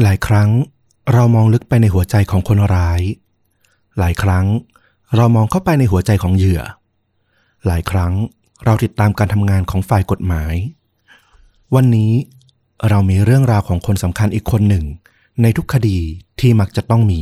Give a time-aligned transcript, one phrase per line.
[0.00, 0.50] หลายครั้ง
[1.12, 3.00] เรามองลึกไปในหัวใจของคนร้าย
[3.98, 4.46] หลายครั้ง
[5.16, 6.62] เรามองเข้าไปในหัวใจของเหยื่อ
[7.66, 8.12] หลายครั้ง
[8.64, 10.54] เราติดตามการทำงานของฝ่ายกฎหมาย
[11.74, 12.12] วันนี้
[12.88, 14.84] เรามีเรื่องราวของคนสำคัญอีกคนหนึ่ง
[15.42, 15.98] ในทุกคดี
[16.40, 17.20] ที่มักจะต้องมี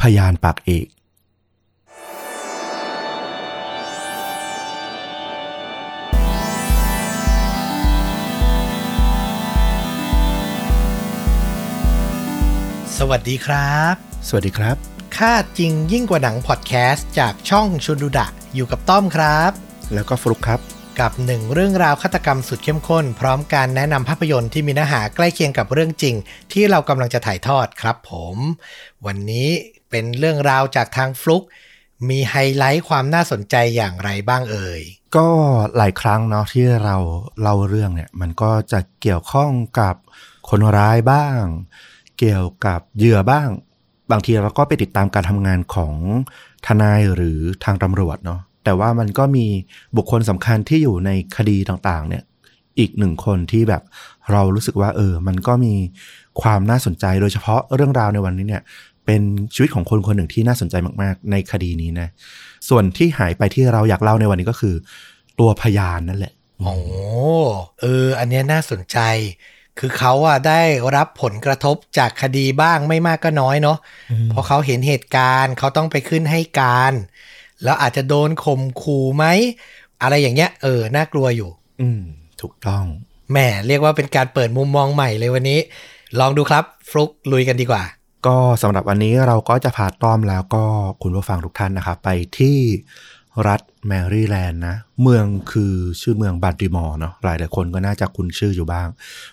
[0.00, 0.86] พยานปากเอก
[13.02, 13.94] สวัสดีครับ
[14.28, 14.76] สวัสดีครับ
[15.16, 19.50] ค่าจริงยิ่งกว่าหนังพอดแคสต์จากช่องชุนดูดะ อยู่กับต้อมครับ
[19.94, 20.60] แล้วก็ฟลุกครับ
[21.00, 26.14] กับหนึ่งเรื่องราวฆาตกรรมสุดเข้มข้น พร้อมการแนะนำภาพยนตร์ที่มีเนื้อหาใกล้เคียงกับเรื่องจริง
[26.52, 28.36] ที่เรากำลังจะถ่ายทอดครับผม
[29.06, 29.48] วันนี้
[29.90, 31.44] เป็นเรื่องราวจากทางฟลุก
[32.08, 34.82] มีไฮไลท์ความน่าสนใจอย่างไรบ้างเอ่ย
[35.16, 35.28] ก็
[35.76, 36.96] หลายครั้งเนาะที่เรา
[37.40, 39.94] เล่าเรื่องเนี่ย มันก็จะเกี่ยวข้องกับ
[40.48, 41.40] คนร้ายบ้าง
[42.20, 43.48] เกี่ยวกับเหยื่อบ้าง
[44.10, 45.94] บางทีเราก็ไปติดตามการทำงานของ
[46.66, 49.46] ทนายหรือทางตำรวจเนาะแต่ว่ามันก็มี
[49.96, 52.22] บุคคลสำคัญที่อยู่ในคดีต่างๆ เนี่ย
[52.78, 53.82] อีกหนึ่งคนที่แบบ
[54.32, 55.74] เรารู้สึกว่าเออ มันก็มี
[56.42, 58.62] ความน่าสนใจโดยเฉพาะเรื่องราวในวันนี้เนี่ย
[59.06, 59.22] เป็น
[59.54, 62.08] ชีวิตของคนคนหนึ่งที่น่าสนใจมาก ๆ ในคดีนี้นะ
[62.68, 64.74] ส่วนที่หายไปที่เราอยากเล่าในวันนี้ก็คือ
[65.38, 66.76] ตัวพยานนั่นแหละโอ้
[67.80, 68.98] เออ อันนี้น่าสนใจ
[69.80, 70.62] คือเขาอะได้
[70.96, 73.78] รับผลกระทบจากคดีบ้างไม่มากก็น้อยเนาะ
[74.30, 76.92] เพราะเขาเห็นเหตุการณ์เขาต้องไปขึ้นให้การ
[77.64, 79.24] แล้วอาจจะโดนข่มขู่ไหม
[80.02, 81.50] อะไรอย่างเงี้ย เออ น่ากลัวอยู่
[81.80, 82.00] อืม
[82.40, 82.84] ถูกต้อง
[83.30, 85.58] แหมเรียกว่าเป็นการเปิดมุมมองใหม่เลยวันนี้
[86.20, 87.82] ลองดูครับฟลุกลุยกันดีกว่า
[88.26, 90.64] ก็สำหรับวันนี้เราก็จะพาต้อมแล้วก็
[91.02, 92.58] คุณผู้ฟังทุกท่านนะครับ ไปที่
[93.48, 98.88] รัฐ แมรี่แลนด์นะ เมืองคือชื่อเมืองบัลติมอร์เนาะหลายหลายคนก็น่าจะคุ้นชื่ออยู่บ้าง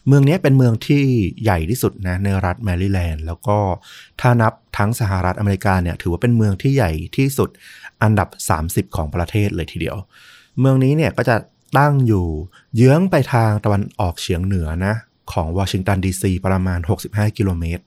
[0.08, 1.04] เมืองนี้เป็นเมืองที่
[1.44, 3.58] ใหญ่ที่สุดนะในรัฐแมรี่แลนด์แล้วก็
[4.22, 7.50] ถ้านับทั้งสหรัฐอเมริกาเนี่ยถือว่าเป็นเมืองที่ใหญ่ที่สุด
[8.04, 8.30] อันดับ
[8.88, 9.98] 30 ของประเทศเลยทีเดียว
[10.60, 11.36] เมืองนี้เนี่ยก็จะ
[11.78, 12.26] ตั้งอยู่
[12.76, 14.94] เยื้องไปทางตะวันออกเฉียงเหนือนะ
[15.32, 16.80] ของวอชิงตันดีซีประมาณ
[17.10, 17.84] 65 กิโลเมตร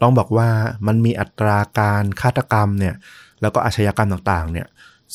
[0.00, 0.48] ต้องบอกว่า
[0.86, 2.94] มันมีอัตราการฆาตกรรมเนี่ย
[3.42, 4.66] แล้วก็อาชญากรรมต่างๆเนี่ย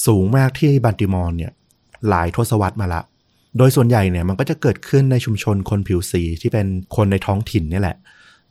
[0.06, 1.52] สูงมากที่บัลติมอร์เนี่ย
[2.10, 3.02] หลายทศวรรษมาละ
[3.58, 7.98] โดยส่วนใหญ่เนี่ยมันก็จะเกิดขึ้นในชุมชนคนผิวสีที่เป็นคนในท้องถิ่นนี่แหละ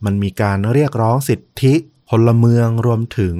[0.05, 1.73] มันมีการเรียกร้องสิทธิ
[2.09, 3.35] พลเมืองรวมถึง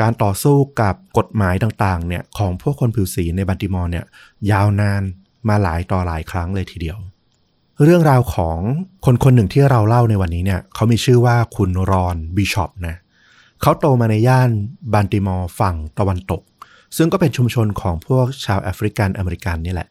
[0.00, 4.04] การต่อสู้กับกฎหมายต่างๆเนี่ยของพวกคนผิวสีในบัลติมอร์เนี่ย
[4.50, 5.02] ยาวนาน
[5.48, 6.98] มาหลายต่อหลายครั้งเลยทีเดียว
[7.84, 8.58] เรื่องราวของ
[9.04, 12.96] คนคนหนึ่งที่เราเล่าในวันนี้เนี่ยเขามีชื่อว่าคุณรอนบิชอปนะ
[13.62, 14.50] เขาโตมาในย่าน
[14.92, 16.42] บัลติมอร์ฝั่งตะวันตก
[16.96, 19.88] ซึ่งก็เป็นชุมชนของพวกชาวแอฟริกันอเมริกันนี่แหละ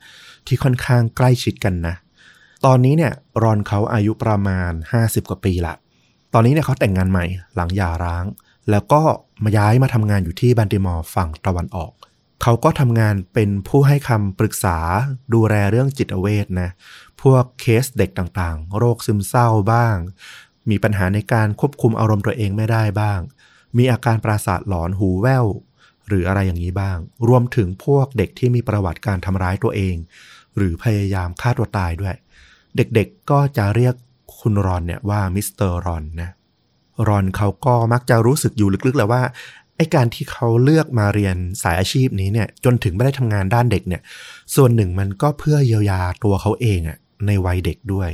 [0.47, 1.95] ที่ค่อนข้างใกล้ชิดกันนะ
[2.65, 3.13] ตอนนี้เนี่ย
[3.43, 4.71] รอนเขาอายุประมาณ
[5.01, 5.75] 50 กว่าปีละ
[6.33, 7.25] ตอนนี้เนี่ยเขาแต่งงานใหม่
[7.55, 8.25] หลังหย่าร้าง
[8.71, 9.01] แล้วก็
[9.43, 11.91] มาย้ายมาทำงานอยู่ที่บัลติมอร์ฝั่งตะวันออก
[12.43, 14.77] เขาก็ทำงานเป็นผู้ให้คำปรึกษา
[15.33, 16.69] ดูแลเรื่องจิตเวชนะ
[17.21, 19.95] พวกเคสเด็กต่างๆ โรคซึมเศร้าบ้าง
[20.69, 23.19] มีปัญหาในการควบคุมอารมณ์ตัวเองไม่ได้บ้าง
[23.77, 25.45] มีอาการประสาทหลอนหูแว่ว
[26.07, 26.97] หรืออะไรอย่างนี้บ้าง
[27.27, 29.95] รวมถึงพวกเด็กที่มีประวัติการทำร้ายตัวเอง
[30.57, 32.15] หรือพยายามฆ่าตัวตายด้วย
[32.75, 33.95] เด็กๆก็จะเรียก
[34.39, 36.31] คุณรอนเนี่ยว่ามิสเตอร์รอนนะ
[37.07, 39.21] รอนเขาก็มักจะรู้สึกอยู่ลึกๆแหละว่า
[39.77, 44.01] ไอการที่เขาเลือกมาเรียนสายอาชีพนี้เนี่ยจนถึงไม่ได้ทำงานด้านเด็กเนี่ย
[44.55, 46.97] ส่วนหนึ่งมันก็เพื่อเยียวยาตัวเขาเองอะ
[47.27, 48.09] ในวัยเด็กด้วย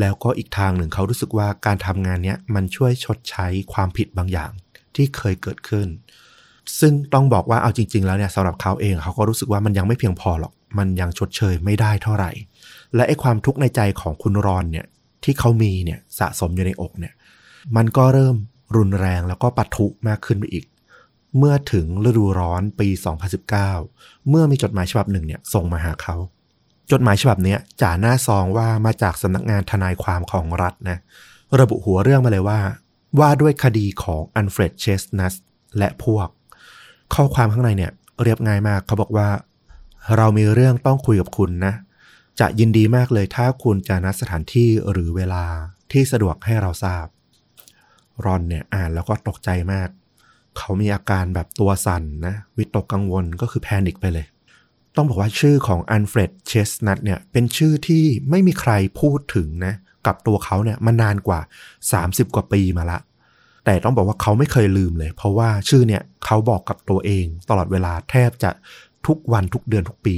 [0.00, 4.50] แล้วก็อีกทางหนึ่งเขารู้สึกว่าการทำงานเนี้ยมันช่วยชดใช้ความผิดบางอย่าง
[4.94, 5.86] ที่เคยเกิดขึ้น
[6.80, 12.30] ซึ่งต้องบอกว่าเอาจริง ๆ แล้วเนี่ยสำหรับเขาเองเขาก็รู้สึกว่ามันยังไม่เพียงพอหรอก มันยังชดเชยไม่ได้เท่าไหร่
[12.94, 14.86] และไอ้ความทุกข์ในใจของคุณรอนเนี่ย
[15.24, 17.14] ที่เขามีเนี่ยสะสมอยู่ในอกเนี่ย
[17.76, 18.36] มันก็เริ่ม
[18.76, 20.64] รุนแรงแล้วก็ปะทุมากขึ้นไปอีก
[21.38, 22.88] เมื่อถึงฤดูร้อนปี
[23.58, 26.16] 2019 เมื่อมีจดหมายฉบับหนึ่งเนี่ยส่งมาหาเขา
[26.90, 30.98] จดหมายฉบับเนี้ยจ่าหน้าซองว่ามาจากสำนักงานทนายความของรัฐนะ
[31.60, 32.60] ระบุหัวเรื่องมาเลยว่า
[33.18, 35.34] ว่าด้วยคดีของอันเฟรดเชสนัส
[35.78, 36.28] และพวก
[37.14, 37.92] ข้อความข้างในเนี่ย
[38.22, 39.28] เรียบง่ายมาก เขาบอกว่า
[40.16, 41.74] เรามีเรื่องต้องคุยกับคุณนะ
[42.40, 45.44] จะยินดีมากเลยถ้าคุณจะนัดสถานที่หรือเวลา
[45.92, 47.06] ที่สะดวกให้เราทราบ
[48.24, 49.88] รอนเนี่ยอ่านแล้วก็ตกใจมาก
[50.58, 54.26] เขามีอาการแบบตัวสั่นนะวิตกกังวลก็คือแพนิคไปเลย
[54.96, 59.74] ต้องบอกว่าชื่อของอันเฟรดเชสนัทเนี่ยเป็นชื่อที่ไม่มีใครพูดถึงนะ
[60.06, 61.40] กับตัวเขาเนี่ยมานานกว่า
[61.86, 62.98] 30 กว่าปีมาละ
[63.64, 68.50] แต่ต้องบอกว่าเขาไม่เคยลืมเลย เพราะว่าชื่อเนี่ยเขาบอกกับตัวเอง ตลอดเวลาแทบจะ
[69.06, 70.16] ทุกวันทุกเดือนทุกปี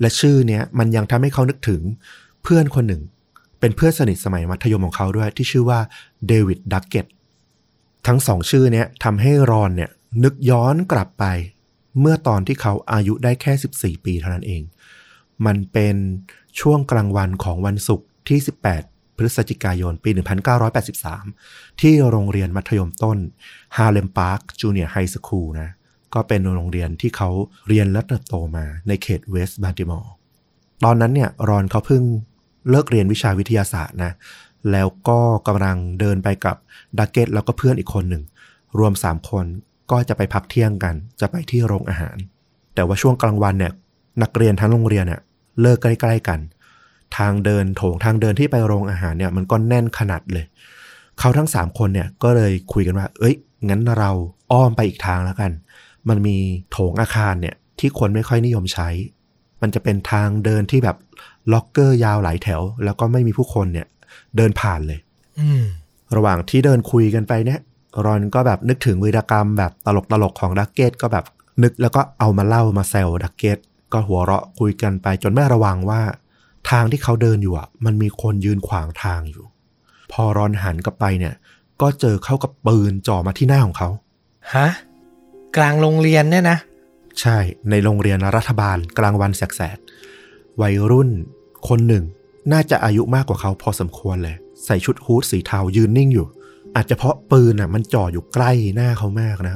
[0.00, 1.82] และชื่อเนี้ยมันยังทำให้เขานึกถึง
[2.42, 3.02] เพื่อนคนหนึ่ง
[3.60, 5.80] เป็นเพื่อนสนิทสมัยมัธยมของเขาด้วยที่ชื่อว่า
[6.26, 7.06] เดวิดดักเก็ต
[8.06, 9.90] ทั้งสองชื่อเนี้ยทำให้รอนเนี่ย
[10.24, 11.24] นึกย้อนกลับไป
[12.00, 14.62] เมื่อตอนที่เขาอายุได้แค่ 14 ปีเท่านั้นเอง
[15.46, 15.96] มันเป็น
[16.60, 18.38] ช่วงกลางวันของวันศุกร์ที่
[18.72, 20.10] 18 พฤศจิกายนปี
[21.14, 23.18] 1983 ที่โรงเรียนมัธยมต้น
[23.76, 25.70] Harlem Park Junior High School นะ
[26.14, 27.30] ก็เป็นโรงเรียนที่เขา
[27.68, 30.12] เรียนและเติบโตมาในเขตเวสต์บัลติมอร์
[30.84, 32.02] ตอนนั้นเนี่ยรอนเขาเพิ่ง
[32.70, 34.12] เลิกเรียนวิชาวิทยาศาสตร์นะ
[34.70, 36.56] แล้วก็กำลังเดินไปกับ
[36.98, 38.22] ดักเก็ตแล้วก็เพื่อนอีกคนหนึ่ง
[38.78, 39.46] รวม 3 คน
[39.90, 42.16] ก็จะไปพักเที่ยงกัน จะไปที่โรงอาหาร
[42.74, 43.72] แต่ว่าช่วงกลางวันเนี่ย
[44.22, 45.20] นักเรียนทั้งโรงเรียนเนี่ย
[45.60, 46.38] เลิกใกล้ ๆ กัน
[47.16, 50.44] ทางเดินโถงทางเดินที่ไปโรงอาหารเนี่ยมันก็แน่นขนัดเลย
[51.18, 53.34] เขาทั้ง3คนเนี่ยก็เลยคุยกันว่า เอ้ย
[53.68, 54.10] งั้นเรา
[54.52, 55.50] อ้อมไปอีกทางแล้วกัน
[56.08, 56.36] มันมี
[56.72, 58.88] โถงอาคารเนี่ยที่คนไม่ค่อยนิยมใช้
[59.62, 60.96] มันจะเป็นทางเดินที่แบบ
[61.52, 63.86] ล็อกเกอร์ยาวหลายแถว แล้วก็ไม่มีผู้คนเนี่ย
[64.36, 64.98] เดินผ่านเลย
[65.40, 65.64] อืม
[66.16, 67.60] ระหว่างที่เดินคุยกันไปเนี่ย
[68.04, 71.24] รอนก็แบบนึกถึงวีรกรรมแบบตลกตลกๆของดักเก็ตก็แบบ
[71.62, 73.58] นึกแล้วก็เอามาเล่ามาแซวดักเก็ต
[73.92, 76.00] ก็หัวเราะคุยกันไปจนไม่ระวังว่า
[76.70, 79.44] ทางที่เขาเดินอยู่อะ มันมีคนยืนขวางทางอยู่
[80.12, 81.34] พอรอนหันกลับไปเนี่ย
[81.80, 83.88] ก็เจอเข้ากับปืนจ่อมาที่หน้าของเขา
[84.54, 84.68] ฮะ
[85.56, 86.58] กลางโรงเรียนเนี่ยนะ
[87.20, 87.38] ใช่
[87.70, 91.10] ในโรงเรียนรัฐบาลกลางวันแสกๆวัยรุ่น
[91.68, 92.04] คนหนึ่ง
[92.52, 96.26] น่าจะอายุมากกว่าเขาพอสมควรเลย ใส่ชุดฮูดสีเทายืนนิ่งอยู่
[96.76, 99.54] อาจจะเพราะปืนอะ มันจ่ออยู่ใกล้หน้าเขามากนะ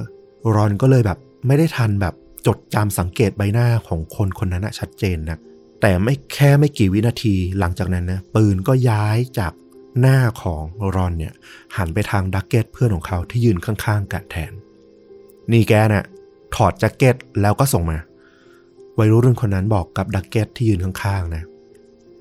[0.55, 2.15] รอนก็เลยแบบไม่ได้ทันแบบ
[2.47, 5.41] จดจำสังเกตใบหน้าของคนคนนั้นนะชัดเจนนะ
[5.83, 9.53] แต่ไม่แค่ไม่กี่วินาทีหลังจากนั้นนะปืนก็ย้ายจาก
[10.01, 10.65] หน้าของ
[10.95, 11.35] รอนเนี่ย
[11.77, 14.53] หันไปทางดักเก็ตเพื่อนของเขาที่ยืนข้างๆกันแทน
[15.53, 16.07] นี่แกน่ะ
[16.55, 17.99] ถอดแจ็คเก็ตแล้วก็ส่งมา
[18.99, 21.45] วัยรุ่นคนนั้นบอกกับดักเก็ตที่ยืนข้างๆนะ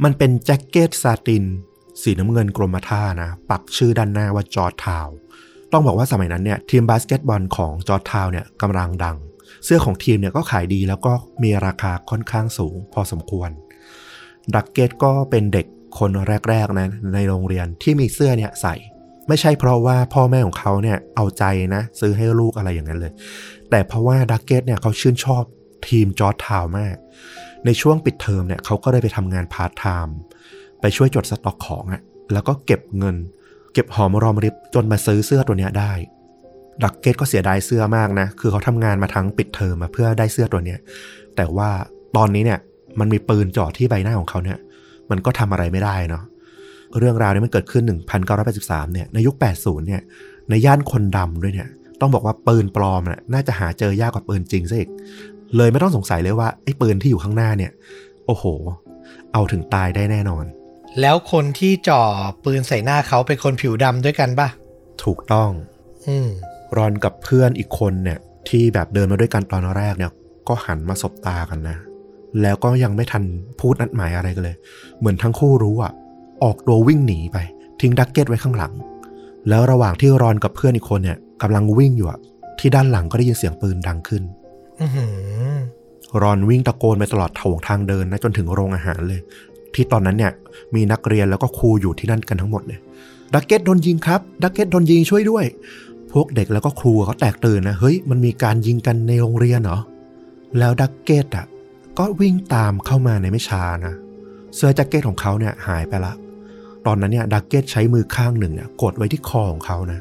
[0.04, 1.44] มันเป็นแจ็คเก็ตซาติน
[2.02, 5.16] สีน้ำเงินกรมท่านะ ปักชื่อด้านหน้าว่าจอร์จทาวน์
[5.72, 9.18] ต้องบอกว่าสมัยนั้นเนี่ยทีมบาสเกตบอลของจอร์จทาวน์เนี่ยกำลังดัง
[9.66, 11.14] เสื้อของทีมเนี่ยก็ขายดีแล้วก็
[11.44, 13.50] มีราคาค่อนข้างสูงพอสมควร
[14.56, 15.66] ดักเก็ตก็เป็นเด็ก
[16.00, 16.10] คน
[16.50, 18.76] แรกๆนะในโรงเรียนที่มีเสื้อเนี่ยใส่
[19.28, 21.44] ไม่ใช่เพราะว่าพ่อแม่ของเขาเนี่ยเอาใจ
[21.76, 23.14] นะ ซื้อให้ลูกอะไรอย่างนั้นเลย
[23.70, 25.44] แต่เพราะว่าดักเก็ตเนี่ยเขาชื่นชอบ
[25.88, 26.96] ทีมจอร์จทาวน์มาก
[27.66, 30.16] ในช่วงปิดเทอมเนี่ยเขาก็ได้ไปทำงานพาร์ทไทม์
[30.82, 32.02] ไปช่วยจดสต็อกของอะ
[32.34, 33.16] แล้วก็เก็บเงิน
[33.74, 35.92] เก็บหอมรอมริบจนมาซื้อเสื้อตัวเนี้ยได้
[36.84, 40.80] ดักเก็ตก็เสียดายเสื้อมากนะ คือเขาทำงานมาทั้งปิดเทอมมาเพื่อได้เสื้อตัวเนี้ย
[41.36, 41.70] แต่ว่า
[42.18, 42.60] ตอนนี้เนี่ย
[43.00, 44.58] มันมีปืนจ่อที่ใบหน้าของเขาเนี่ย
[45.10, 46.24] มันก็ทำอะไรไม่ได้เนาะ
[47.00, 47.84] เรื่องราวนี้มันเกิดขึ้น
[48.40, 50.02] 1983 เนี่ย ในยุค 80 เนี่ย
[50.50, 51.70] ในย่านคนดำด้วยเนี่ย
[52.02, 54.90] ต้องบอกว่าปืนปลอมน่ะน่าจะหาเจอยากกว่าปืนจริงซะอีก
[55.58, 57.72] เลยไม่ต้องสงสัยเลยว่าไอ้ปืนที่อยู่ข้างหน้าเนี่ย
[58.26, 58.46] โอ้โห
[59.34, 60.46] เอาถึงตายได้แน่นอน
[61.02, 62.04] แล้วคนที่จ่อ
[62.46, 64.48] ปืนใส่หน้าเขาเป็นคนผิวดำด้วยกันป่ะ
[65.04, 65.50] ถูกต้อง
[66.08, 66.30] อืม
[66.78, 68.20] รอนกับเพื่อนอีกคนเนี่ย
[68.50, 70.12] ที่แบบเดินมาด้วยกันตอนแรกเนี่ย
[70.48, 71.78] ก็หันมาสบตากันนะ
[72.42, 73.24] แล้วก็ยังไม่ทัน
[73.60, 74.56] พูดนัดหมายอะไรกันเลย
[75.00, 75.92] เหมือนทั้งคู่รู้อะ
[76.44, 77.38] ออกตัววิ่งหนีไป
[77.82, 78.74] ทิ้งดักเก็ตไว้ข้างหลัง
[79.50, 82.20] แล้วระหว่างที่รอนกับเพื่อนอีกคนเนี่ยกำลังวิ่งอยู่อะ
[82.60, 84.24] ที่ด้านหลังก็ได้ยินเสียงปืนดังขึ้น
[84.82, 85.54] อือหือ
[86.22, 89.22] รอนวิ่งตะโกนไปตลอดโถงทางเดินนะจนถึงโรงอาหารเลย
[89.74, 90.32] ที่ตอนนั้นเนี่ย
[90.76, 92.80] มีนักเรียนแล้วก็ครูอยู่ที่นั่นกันทั้งหมดเลย
[93.34, 95.46] ดักเก็ตโดนยิงครับ ดักเก็ตโดนยิงช่วยด้วย
[96.14, 99.80] พวกเด็กแล้วก็ครูเขาแตกตื่นนะเฮ้ยมันมีการยิงกันในโรงเรียนเหรอ
[100.58, 101.46] แล้วดักเก็ตอะ
[101.98, 103.96] ก็วิ่งตามเข้ามาในไม่ช้านะ
[104.56, 106.14] เสื้อแจ็คเก็ตของเขาเนี่ยหายไปละ
[106.86, 110.00] ตอนนั้นเนี่ยดักเก็ตใช้มือข้างหนึ่งเนี่ยกดไว้ที่คอของเขานะ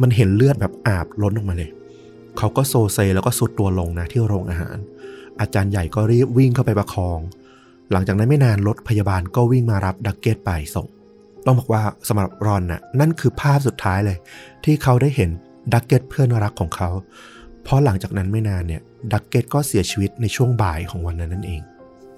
[0.00, 1.70] มันเห็นเลือดแบบอาบล้นออกมาเลย
[2.38, 4.76] เขาก็โซเซแล้วก็ทรุดตัวลงนะที่โรงอาหาร
[5.40, 7.18] อาจารย์ใหญ่ก็รีบวิ่งเข้าไปประคอง
[7.92, 10.86] หลังจากนั้นไม่นานรถพยาบาลก็วิ่งมารับดักเก็ตไปส่ง
[11.46, 14.16] ต้องบอกว่าสำหรับรอนน่ะนั่นคือภาพสุดท้ายเลย
[14.64, 15.30] ที่เขาได้เห็น
[15.72, 16.90] ดักเก็ตเพื่อนรักของเขา
[17.64, 18.82] เพราะหลังจากนั้นไม่นานเนี่ย
[19.12, 21.62] ดักเก็ตก็เสียชีวิตในช่วงบ่ายของวันนั้นนั่นเอง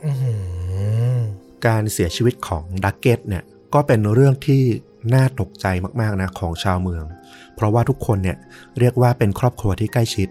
[0.04, 0.32] อือหื
[1.14, 1.18] อ
[1.66, 3.42] การเสียชีวิตของดักเก็ตเนี่ย
[3.74, 4.62] ก็เป็นเรื่องที่
[5.14, 5.66] น่าตกใจ
[6.00, 7.04] มากๆนะของชาวเมือง
[7.54, 8.36] เพราะว่าทุกคนเนี่ย
[8.78, 10.28] เรียกว่าเป็นครอบครัวที่ใกล้ชิด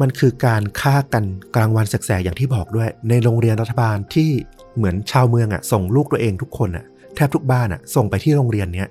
[0.00, 1.24] มันคือการฆ่ากัน
[1.56, 4.30] กลางวันแสกๆอย่างที่บอกด้วย ในโรงเรียนรัฐบาลที่
[4.76, 8.88] เหมือนชาวเมืองอะ่ะส่งลูกตัวเองทุกคนอะ่ะแทบทุกบ้านอะ่ะส่งไปที่โรงเรียนเนี้ย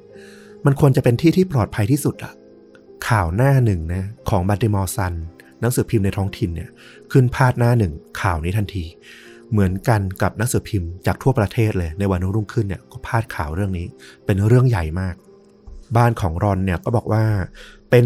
[0.66, 2.34] มันควรจะเป็นที่ที่ปลอดภัยที่สุดอะ่ะ
[3.08, 5.14] ข่าวหน้าหนึ่งนะของบัตติมอร์ซัน
[5.60, 6.70] หนังสือพิมพ์ในท้องถิ่นเนี่ย
[7.12, 8.86] ขึ้นพาดหน้าหนึ่งข่าวนี้ทันที
[9.52, 13.88] เหมือนกันกับหนังสือพิมพ์จากทั่วประเทศเลย ในวันรุ่งขึ้นเนี่ยก็พาดข่าวเรื่องนี้
[14.26, 15.16] เป็นเรื่องใหญ่มาก
[15.98, 17.24] บ้านของรอนเนี่ยก็บอกว่า
[17.90, 18.06] เป็น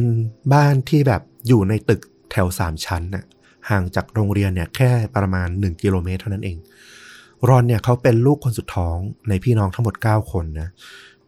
[0.54, 3.26] บ้านที่แบบอยู่ในตึกแถวสามชั้นน่ะ
[3.70, 6.58] ห่างจากโรงเรียนเนี่ยแค่ประมาณ 1 กิโลเมตรเท่านั้นเอง
[7.50, 8.98] รอนเนี่ยเขาเป็นลูกคนสุดท้อง
[9.30, 10.70] ในพี่น้องทั้งหมด 9 คนนะ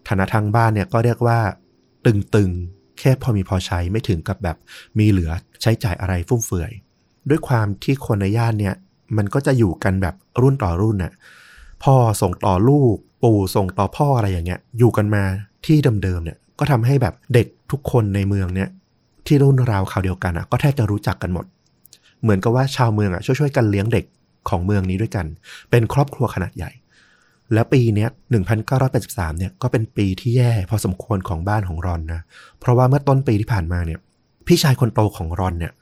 [0.08, 1.40] ฐานะทางบ้านเนี่ยก็เรียกว่า
[2.06, 4.58] ตึงๆ ค่พอมีพอใช้ไม่ถึงกับแบบ
[5.00, 5.32] มีเหลือ
[5.62, 6.72] ใช้จ่ายอะไรฟุ่มเฟือย
[7.30, 8.76] ด้วยความที่คนในย่านเนี่ย
[9.18, 11.14] มันก็จะอยู่กันแบบรุ่นต่อรุ่นน่ะ
[11.84, 15.24] พ่อส่งต่อลูก ปู่ส่งต่อพ่ออะไรอย่างเงี้ย อยู่กันมา
[15.66, 18.70] ที่เดิมๆเนี่ยก็ทำให้แบบเด็กทุกคนในเมืองเนี่ย
[19.28, 21.46] ที่รุ่นราวคราวเดียวกันอะก็แทบจะรู้จักกันหมด
[22.22, 24.06] เหมือนกับว่าชาวเมืองอะช่วยๆกันเลี้ยงเด็ก
[24.50, 25.26] ของเมืองนี้ด้วยกัน
[25.72, 26.72] เป็นครอบครัวขนาดใหญ่
[27.54, 28.10] แล้วปีเนี้ย
[28.74, 32.22] 1983เนี่ยก็เป็นปีที่แย่พอสมควรของบ้านของรอนนะ
[32.60, 34.00] เพราะว่าเมื่อต้นปีที่ผ่านมาเนี่ย
[34.48, 35.74] พี่ชายคนโตของรอนเนี่ย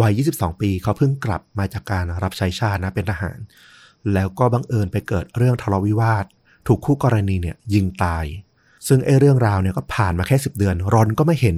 [0.00, 3.38] วัย 22 ปีเขาเพิ่งกลับมาจากการรับใช้ชาตินะเป็นทหาร
[4.14, 6.24] แล้วก็บังเอิญไปเกิดเรื่องทะเลาะวิวาท
[6.66, 8.24] ถูกคู่กรณีเนี่ยยิงตาย
[8.88, 11.56] ซึ่งไอ้เรื่องราวเนี่ยก็ผ่านมาแค่ 10 เดือน รอนก็ไม่เห็น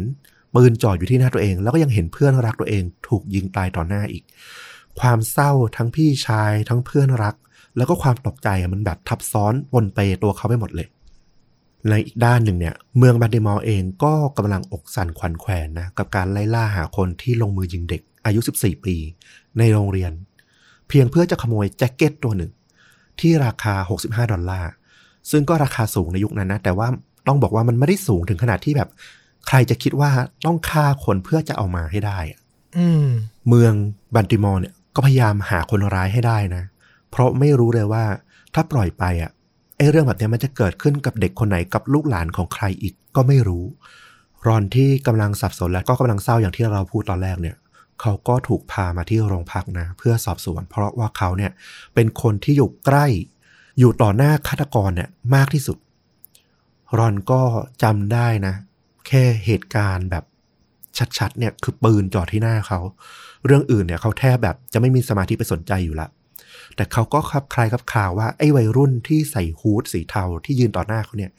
[0.55, 4.25] ปืนจ่ออยู่ที่หน้าตัวเอง แล้วก็ยังเห็นเพื่อนรักตัวเอง ถูกยิงตายต่อหน้าอีก
[5.01, 7.35] ความเศร้าทั้งพี่ชายทั้งเพื่อนรัก
[7.77, 10.89] แล้วก็ความตกใจอะมันแบบทับซ้อนบนเปตัวเขาไปหมดเลย
[11.89, 18.97] ในอีกด้านหนึ่งเนี่ย เมืองบัลติมอร์เองก็กำลังอกสั่นขวัญแขวนนะกับการไล่ล่าหาคนที่ลงมือยิงเด็กอายุ 14 ปี
[19.59, 20.13] ในโรงเรียน
[20.89, 22.53] เพียงเพื่อจะขโมยแจ็คเก็ตตัวหนึ่ง
[23.21, 24.71] ที่ราคา 65 ดอลลาร์
[25.31, 26.89] ซึ่งก็ราคาสูงในยุคนั้นนะ แต่ว่า
[27.27, 28.89] ต้องบอกว่ามันไม่ได้สูงถึงขนาดที่แบบ
[29.49, 30.11] ใครจะคิดว่า
[30.47, 32.41] ต้องฆ่าคนเพื่อจะเอามาให้ได้อะ
[32.79, 33.07] อืม
[33.49, 33.73] เมือง
[34.15, 36.65] บัลติมอร์เนี่ยก็พยายามหาคนร้ายให้ได้นะ
[37.11, 38.05] เพราะไม่รู้เลยว่า
[38.55, 39.31] ถ้าปล่อยไปอะ
[39.77, 43.65] ไอ้เรื่องแบบนี้มันจะเกิดขึ้นกับเด็กคนไหนกับลูกหลานของใครอีกก็ไม่รู้
[44.47, 47.57] รอนที่กำลังสับสนและก็กำลังเศร้าอย่างที่เราพูดตอนแรกเนี่ย
[48.01, 51.53] เขาก็ถูกพามาที่โรงพักนะ เพื่อสอบสวน เพราะว่าเขาเนี่ย
[51.95, 53.07] เป็นคนที่อยู่ใกล้
[53.79, 55.79] อยู่ต่อหน้าฆาตกรเนี่ยมากที่สุด
[56.99, 57.43] รอนก็
[57.83, 58.55] จำได้นะ
[59.07, 60.25] แค่เหตุการณ์แบบ
[61.19, 62.81] ชัดๆเนี่ยคือปืนจ่อที่หน้าเขา
[63.47, 66.09] เรื่องอื่นเนี่ยเขาแทบแบบจะไม่มีสมาธิไปสนใจอยู่ละ
[66.77, 71.31] แต่เขาก็คลับคลายครับคลาวว่าไอ้วัยรุ่นที่ใส่ฮูดสีเทาที่ยืนต่อหน้าเขาเนี่ย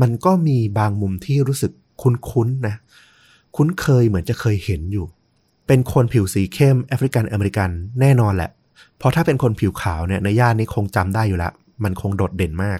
[0.00, 2.74] มันก็มีบางมุมที่รู้สึกคุ้นๆนะ
[3.56, 5.06] คุ้นเคยเหมือนจะเคยเห็นอยู่
[5.66, 8.50] เป็นคนผิวสีเข้มแอฟริกันอเมริกันแน่นอนแหละ
[8.98, 11.50] เพราะถ้าเป็นคนผิวขาวเนี่ยในย่านนี้คงจำได้อยู่ละ
[11.84, 12.78] มันคงโดดเด่นมาก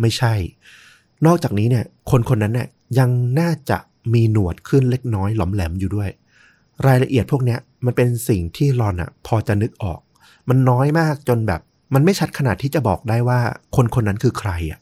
[0.00, 0.34] ไม่ใช่
[1.26, 3.10] นอกจากนี้เนี่ย คนคนนั้นเนี่ยยัง
[3.40, 3.78] น่าจะ
[4.14, 6.10] มีหนวดขึ้นเล็กน้อยหลอมแหลมอยู่ด้วย
[6.86, 10.00] รายละเอียดพวกเนี้ยมันเป็นสิ่งที่รอนอะพอจะนึกออก
[10.48, 11.60] มันน้อยมากจนแบบ
[11.94, 13.40] มันไม่ชัดขนาดที่จะบอกได้ว่า
[13.76, 14.80] คนคนนั้นคือใครอะ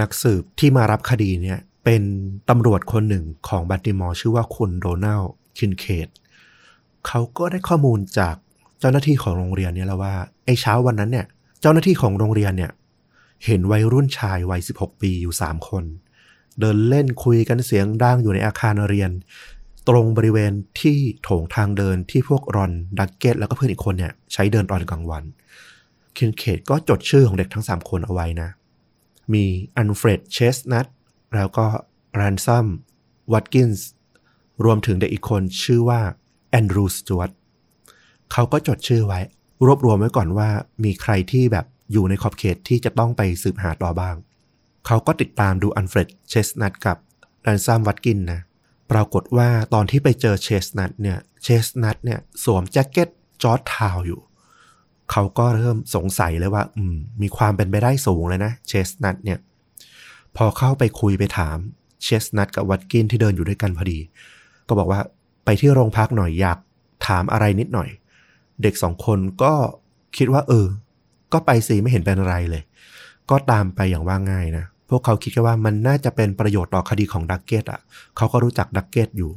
[0.00, 2.02] นักสืบที่มารับคดีเนี่ย เป็น
[2.50, 5.22] ตำรวจคนหนึ่งของบัตติมอร์ชื่อว่าคุณโดนัล
[5.58, 6.08] คินเคด
[7.06, 8.36] เขาก็ได้ข้อมูลจาก
[8.80, 10.14] เจ้าหน้าที่ของโรงเรียนเนี่ยแล้วว่า
[10.44, 11.26] ไอ้เช้าวันนั้นเนี่ย
[11.60, 12.70] เจ้าหน้าที่ของโรงเรียนเนี่ย
[13.46, 15.84] เห็นวัยรุ่นชายวัย 16 ปีอยู่ 3 คน
[16.60, 19.10] เดินเล่นคุยกันเสียงดังอยู่ในอาคารเรียน
[19.88, 25.24] ตรงบริเวณที่โถงทางเดินที่พวกรอนดักเก็ตแล้วก็เพื่อนอีกคนเนี่ยใช้เดินตอนกลางวัน
[26.14, 28.48] คินเคดก็จดชื่อของเด็กทั้ง 3 คนเอาไว้นะ
[29.32, 29.44] มี
[29.76, 30.86] อัลเฟรดเชสนัท
[31.34, 31.66] แล้วก็
[32.16, 32.66] แรนซัม
[33.32, 33.88] วัตกินส์
[34.64, 36.00] รวมถึงเด็กอีกคนชื่อว่า
[36.50, 37.30] แอนดรูสจวต
[38.32, 39.20] เขาก็จดชื่อไว้
[39.66, 40.48] รวบรวมไว้ก่อนว่า
[40.84, 44.16] มีใครที่แบบอยู่ในขอบเขตที่จะต้องไปสืบหาต่อบ้าง
[44.86, 46.96] เขาก็ติดตามดูอัลเฟรดเชสนัทกับ
[47.42, 48.40] แรนซัมวัตกินส์นะ
[48.92, 53.08] ปรากฏว่าตอนที่ไปเจอเชสนัทเนี่ยเชสนัทเนี่ยสวมแจ็คเก็ต
[53.42, 54.20] จอร์จทาวน์อยู่
[55.10, 59.38] เขาก็เริ่มสงสัยเลยว่า อืม มีความเป็นไปได้สูงเลยนะเชสนัทเนี่ย
[60.36, 61.56] พอเข้าไปคุยไปถาม
[62.02, 63.98] เชสนัทกับวัตกินส์ที่เดินอยู่ด้วยกันพอดี
[64.68, 65.00] ก็บอกว่า
[65.44, 66.58] ไปที่โรงพักหน่อยอยาก
[67.06, 67.88] ถามอะไรนิดหน่อย
[68.62, 69.52] เด็กสองคนก็
[70.16, 70.66] คิดว่า เออ
[71.32, 72.62] ก็ไปสิไม่เห็นเป็นอะไรเลย
[73.30, 77.80] ก็ตามไปอย่างว่าง่ายนะ พวกเขาคิดแค่ว่ามันน่าจะเป็นประโยชน์ต่อคดีของดักเก็ตอะ
[78.16, 79.30] เขาก็รู้จักดักเก็ตอยู่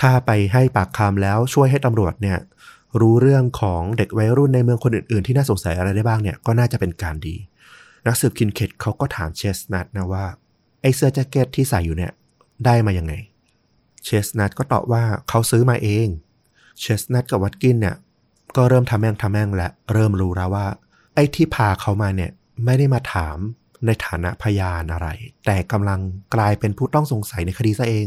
[0.00, 2.38] ถ้าไปให้ปากคำแล้วช่วยให้ตำรวจเนี่ย
[3.00, 7.36] รู้เรื่องของเด็กวัยรุ่นในเมืองคนอื่น ๆ ที่น่าสงสัยอะไรได้บ้างเนี่ยก็น่าจะเป็นการดี
[8.06, 10.24] นักสืบคินเคดเขาก็ถามเชสนัทนะว่า
[10.80, 12.12] ไอเสื้อแจ็คเก็ตที่ใส่อยู่เนี่ย
[12.64, 13.12] ได้มายังไง
[14.04, 16.08] เชสนัทก็ตอบว่าเขาซื้อมาเอง
[16.80, 17.96] เชสนัทกับวัตกินเนี่ย
[18.56, 20.66] ก็เริ่มทำแม่งทำแม่งและเริ่มรู้แล้วว่า
[21.14, 22.30] ไอ้ที่พาเขามาเนี่ย
[22.64, 23.38] ไม่ได้มาถาม
[23.86, 25.08] ในฐานะพยานอะไร
[25.46, 26.00] แต่กำลัง
[26.34, 28.06] กลายเป็นผู้ต้องสงสัยในคดีซะเอง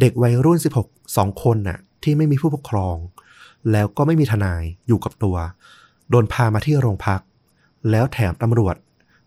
[0.00, 2.96] เด็กวัยรุ่น 16สองคนน่ะ ที่ไม่มีผู้ปกครอง
[3.72, 5.36] แล้วก็ไม่มีทนายอยู่กับตัว
[6.10, 7.20] โดนพามาที่โรงพัก
[7.90, 8.76] แล้วแถมตำรวจ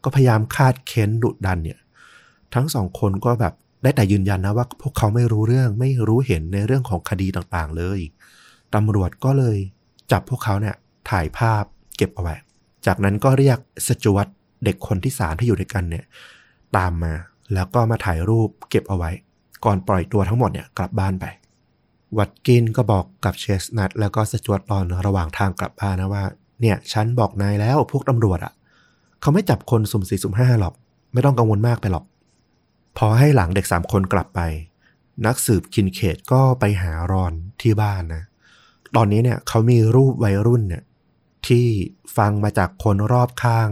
[0.03, 1.79] ก็พยายามคาดเค้นดุดันเนี่ย
[2.53, 3.53] ทั้งสองคนก็แบบ
[3.83, 7.99] ได้แต่ยืนยันนะว่า พวกเขาไม่รู้เรื่องไม่รู้เห็นในเรื่องของคดีต่างๆ เลย
[8.75, 9.57] ตำรวจก็เลย
[10.11, 10.75] จับพวกเขาเนี่ย
[11.09, 11.63] ถ่ายภาพ
[11.97, 12.35] เก็บเอาไว้
[12.85, 14.27] จากนั้นก็เรียกสจวต
[14.63, 16.05] เด็กคนที่สามที่อยู่ด้วยกันเนี่ย
[16.77, 17.13] ตามมา
[17.53, 19.11] แล้วก็มาถ่ายรูปเก็บเอาไว้
[19.65, 21.25] ก่อนปล่อยตัวทั้งหมดเนี่ยกลับบ้านไป
[22.17, 26.23] วัตกินก็บอกกับเชสนัทแล้วก็สจวตตอนระหว่างทางกลับบ้านนะว่า
[26.61, 28.53] เนี่ยฉันบอกนายแล้วพวกตำรวจอะ่ะ
[29.21, 30.73] เขาไม่จับคนสุ่มสี่สุ่มห้าหรอก
[31.13, 32.05] ไม่ต้องกังวลมากไปหรอก
[32.97, 34.39] พอให้หลังเด็กสามคนกลับไป
[35.25, 38.23] นักสืบคินเคดก็ไปหารอนที่บ้านนะ
[38.95, 40.83] ตอนนี้เนี่ยเขามีรูปวัยรุ่นเนี่ย
[41.47, 41.65] ที่
[42.17, 43.69] ฟังมาจากคนรอบข้าง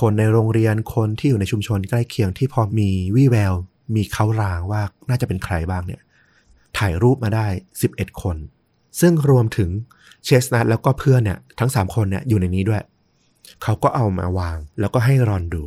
[0.00, 3.54] คนในโรงเรียนคนที่อยู่ในชุมชนใกล้เคียงที่พอมีวี่แวว
[3.94, 6.00] มีเขารางว่าน่าจะเป็นใครบ้างเนี่ย
[6.78, 7.46] ถ่ายรูปมาได้
[7.84, 8.36] 11 คน
[9.00, 9.70] ซึ่งรวมถึง
[10.24, 12.82] เชสนัทแล้วก็เพื่อนเนี่ยทั้ง 3 คนเนี่ยอยู่ในนี้ด้วย
[13.62, 15.62] เขาก็เอามาวางแล้วก็ให้รอนดู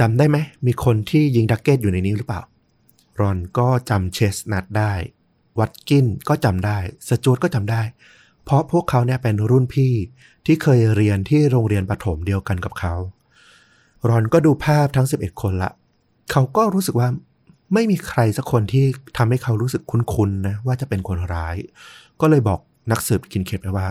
[0.00, 2.42] จำได้ไหมมีคนที่ยิงดักเก็ตอยู่ในนี้หรือเปล่า
[3.20, 4.92] รอนก็จำเชสนัทได้
[5.58, 6.78] วัตกินก็จำได้
[7.08, 7.82] สจวตก็จำได้
[8.44, 9.92] เพราะพวกเขาเนี่ยเป็นรุ่นพี่
[10.46, 12.94] ที่เคยเรียนที่โรงเรียนประถมเดียวกันกับเขา
[14.08, 15.70] รอนก็ดูภาพทั้ง 11 คนละ
[16.32, 17.08] เขาก็รู้สึกว่า
[17.74, 18.84] ไม่มีใครสักคนที่
[19.16, 21.56] ทำให้เขารู้สึกคุ้นๆนะว่าจะเป็นคนร้าย
[22.20, 23.86] ก็เลยบอกนักสืบคินเคดไปว่า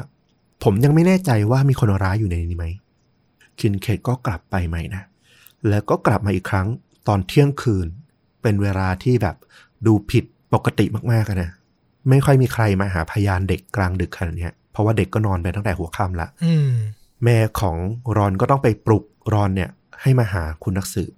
[0.64, 2.66] ผมยังไม่แน่ใจว่ามีคนร้ายอยู่ในนี้ไหม
[3.60, 5.04] คินเคดก็กลับไปใหม่นะ
[5.70, 6.68] แล้วก็กลับมาอีกครั้ง
[7.08, 7.88] ตอนเที่ยงคืน
[8.42, 9.36] เป็นเวลาที่แบบ
[9.86, 11.50] ดูผิดปกติมากๆอะนะ
[12.10, 16.72] ไม่ค่อยมีใครมาหาพยานเด็กกลางดึกขนาดเนี้ยเพราะว่าเด็กก็นอนไปตั้งแต่หัวค่ำละอืม
[17.24, 17.78] แม่ของ
[18.18, 19.04] รอนก็ต้องไปปลุก
[19.34, 19.70] รอนเนี่ย
[20.02, 21.12] ให้มาหาคุณนักสืบ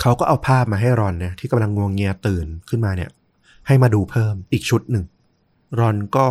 [0.00, 3.10] เขาก็เอาภาพมาให้รอนเนี่ยที่กำลังงวงเงียตื่นขึ้นมาเนี่ย
[3.66, 5.04] ให้มาดูเพิ่มอีกชุดหนึ่ง
[5.78, 6.26] รอนก็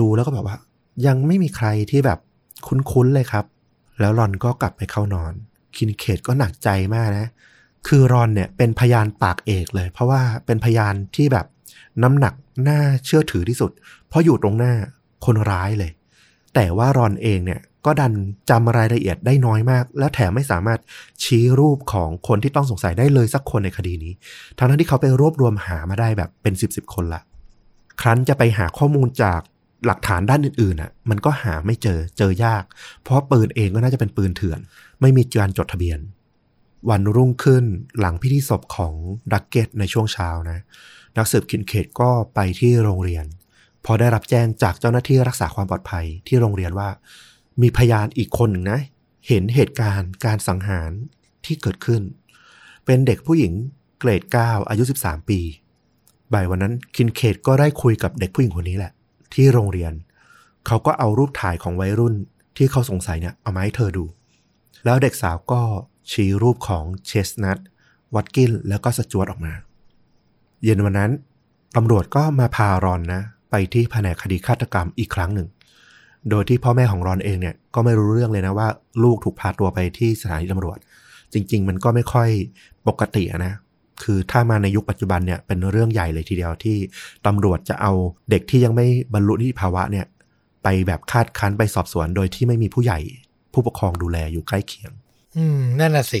[0.00, 0.58] ดูแล้วก็บอกว่า
[1.06, 2.18] ยังไม่มีใครที่แบบ
[2.66, 3.44] คุ้นๆเลยครับ
[4.00, 5.32] แล้วรอนก็กลับไปเข้านอน
[5.76, 7.26] คินเคดก็หนักใจมากนะ
[7.88, 11.46] คือรอนเนี่ยเป็นพยานปากเอกเลย เพราะว่าเป็นพยานที่แบบ
[12.02, 12.34] น้ำหนัก
[12.68, 13.70] น่าเชื่อถือที่สุด
[14.08, 14.72] เพราะอยู่ตรงหน้า
[15.24, 15.90] คนร้ายเลย
[16.54, 18.12] แต่ว่ารอนเองเนี่ย ก็ดัน
[18.50, 20.80] จำรายละเอียดได้น้อยมาก และแถมไม่สามารถ
[21.24, 24.12] ชี้รูปของคนที่ต้องสงสัยได้เลยสักคนในคดีนี้
[24.58, 27.22] ทั้งที่เขาไปรวบรวมหามาได้แบบเป็นสิบสิบคนละ
[28.00, 29.40] ครั้นจะไปหาข้อมูลจาก
[29.86, 32.64] หลักฐานด้านอื่นๆอะ มันก็หาไม่เจอเจอยาก
[33.02, 34.60] เพราะปืนเองก็น่าจะเป็นปืนเถื่อน
[35.00, 35.98] ไม่มีการจดทะเบียน
[36.90, 37.64] วันรุ่งขึ้น
[37.98, 38.94] หลังพิธีศพของ
[39.32, 40.58] ดักเก็ตในช่วงเช้านะ
[41.16, 43.24] นักสืบคินเคดก็ไปที่โรงเรียน
[43.84, 46.88] พอได้รับแจ้งจากเจ้าหน้าที่รักษาความปลอดภัยที่โรงเรียนว่า
[47.60, 48.80] มีพยานอีกคนหนึ่งนะ
[49.28, 50.90] เห็นเหตุการณ์การสังหาร
[51.44, 52.02] ที่เกิดขึ้น
[52.84, 53.52] เป็นเด็กผู้หญิง
[53.98, 55.40] เกรด9อายุ 13 ปี
[56.32, 58.92] บ่ายวันนั้นคินเคดก็ได้คุยกับเด็กผู้หญิงคนนี้แหละ
[59.34, 59.92] ที่โรงเรียน
[60.66, 62.14] เขาก็เอารูปถ่ายของวัยรุ่น
[62.56, 64.04] ที่เขาสงสัยเนี่ยเอามาให้เธอดู
[64.84, 65.60] แล้วเด็กสาวก็
[66.10, 67.58] ชี้รูปของเชสนัท
[68.14, 69.52] วัตกินแล้วก็สจวตออกมา
[70.62, 71.12] เย็นวันนั้น
[71.76, 75.48] ตำรวจก็มาพารอนนะ ไปที่แผนกคดีฆาตกรรมอีกครั้งหนึ่ง
[76.30, 78.68] โดยที่พ่อแม่ของรอนเองเนี่ยก็ไม่รู้เรื่องเลยนะว่า
[79.02, 80.78] ลูกถูกพาตัวไปที่สถานีตำรวจ
[81.32, 82.28] จริง ๆ มันก็ไม่ค่อย
[82.88, 83.54] ปกตินะ
[84.02, 86.76] คือถ้ามาในยุคปัจจุบันเนี่ยเป็นเรื่องใหญ่เลยทีเดียวที่
[87.26, 87.92] ตำรวจจะเอา
[88.30, 90.06] เด็กที่ยังไม่บรรลุนิติภาวะเนี่ย
[90.62, 92.98] ไปแบบคาดคั้นไปสอบสวนโดยที่ไม่มีผู้ใหญ่
[93.52, 94.92] ผู้ปกครองดูแลอยู่ใกล้เคียง
[95.36, 96.20] อืมนั่นน่ะสิ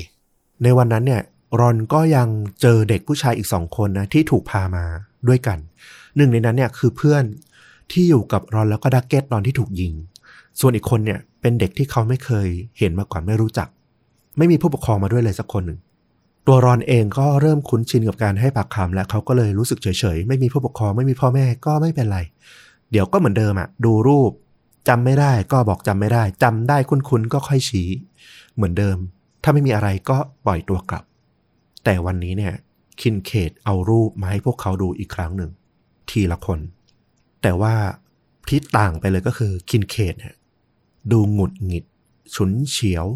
[0.62, 1.22] ในวันนั้นเนี่ย
[1.60, 2.28] รอนก็ยัง
[2.60, 4.84] เจอเด็กผู้ชายอีกสองคนนะที่ถูกพามา
[5.28, 5.58] ด้วยกัน
[6.16, 7.24] หนึ่งในนั้นเนี่ยคือเพื่อน
[7.92, 9.92] ที่อยู่กับรอนแล้วก็ดักเก็ตตอนที่ถูกยิง
[10.60, 13.68] ส่วนอีกคนเนี่ยเป็นเด็กที่เขาไม่เคยเห็นมาก่อนไม่รู้จัก
[14.38, 15.78] ไม่มีผู้ปกครองมาด้วยเลยสักคนหนึ่ง
[16.46, 22.18] ตัวรอนเองก็เริ่มคุ้นชินกับการให้ปากคำและเขาก็เลยรู้สึกเฉยๆ ไม่มีผู้ปกครองไม่มีพ่อแม่ก็ไม่เป็นไร
[22.90, 24.30] เดี๋ยวก็เหมือนเดิมอะดูรูป
[24.88, 27.88] จำไม่ได้ก็บอกจำไม่ได้จำได้คุ้นๆก็ค่อยชี้
[28.54, 28.96] เหมือนเดิม
[29.42, 31.04] ถ้าไม่มีอะไรก็ปล่อยตัวกลับ
[31.84, 32.54] แต่วันนี้เนี่ย
[33.00, 35.50] คินเคดเอารูปมาให้พวกเขาดูอีกครั้งหนึ่ง
[36.10, 36.60] ทีละคน
[37.44, 37.74] แต่ว่า
[38.48, 40.34] ที่ต่างไปเลยก็คือคินเคดเนี่ย
[41.12, 41.84] ดูหงุดหงิด
[42.34, 43.06] ฉุนเฉียว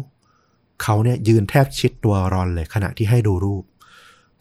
[0.81, 3.63] เขาเนี่ยยืนแทบชิดตัวรอนเลยขณะที่ให้ดูรูป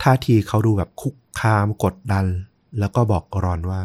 [0.03, 2.27] ท่าทีเขาดูแบบคุกคามกดดัน
[2.79, 3.81] แล้วก็บอกรอนว่า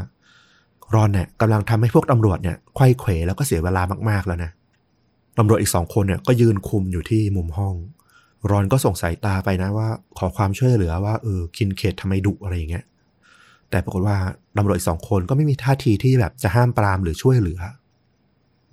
[0.93, 4.51] รอนเนี่ยกำลังทำให้พวกตำรวจเนี่ยไข้เขวแล้วก็เสียเวลามากๆแล้วนะ
[5.37, 7.75] ตำรวจอีกสองคนเนี่ยก็ยืนคุมอยู่ที่มุมห้อง
[8.49, 12.85] รอนก็ส่งสายตาไปนะว่า ขอความช่วยเหลือว่าเออคินเคดทำไมดุอะไรอย่างเงี้ย
[13.73, 14.17] แต่ปรากฏว่า
[14.57, 17.61] ตำรวจอีกสองคนก็ไม่มีท่าทีที่แบบจะห้ามปรามหรือช่วยเหลือ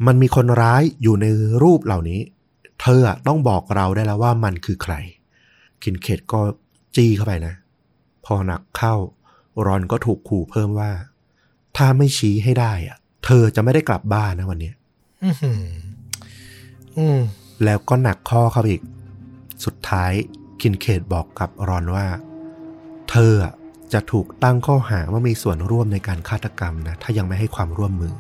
[0.07, 1.27] มันมีคนร้ายอยู่ใน
[1.63, 2.21] รูปเหล่านี้
[2.81, 4.95] เธออะต้องบอกเราได้แล้วว่ามันคือใคร
[5.83, 6.41] คินเคดก็
[6.97, 7.55] จี้เข้าไปนะ
[8.25, 8.95] พอหนักเข้า
[9.67, 10.91] รอนก็ถูกขู่เพิ่มว่า
[11.77, 14.75] ถ้าไม่ชี้ให้ได้อะเธอจะไม่ได้กลับบ้านนะวันเนี้ย
[15.25, 15.65] อือหือ
[16.97, 17.21] อืม
[17.65, 18.83] แล้วก็หนักข้อเข้าไปอีก
[19.65, 20.13] สุดท้าย
[20.61, 22.07] คินเคดบอกกับรอนว่า
[23.11, 23.55] เธออะ
[23.93, 28.15] จะถูกตั้งข้อหาว่ามีส่วนร่วมในการฆาตกรรมนะถ้ายังไม่ให้ความร่วมมือ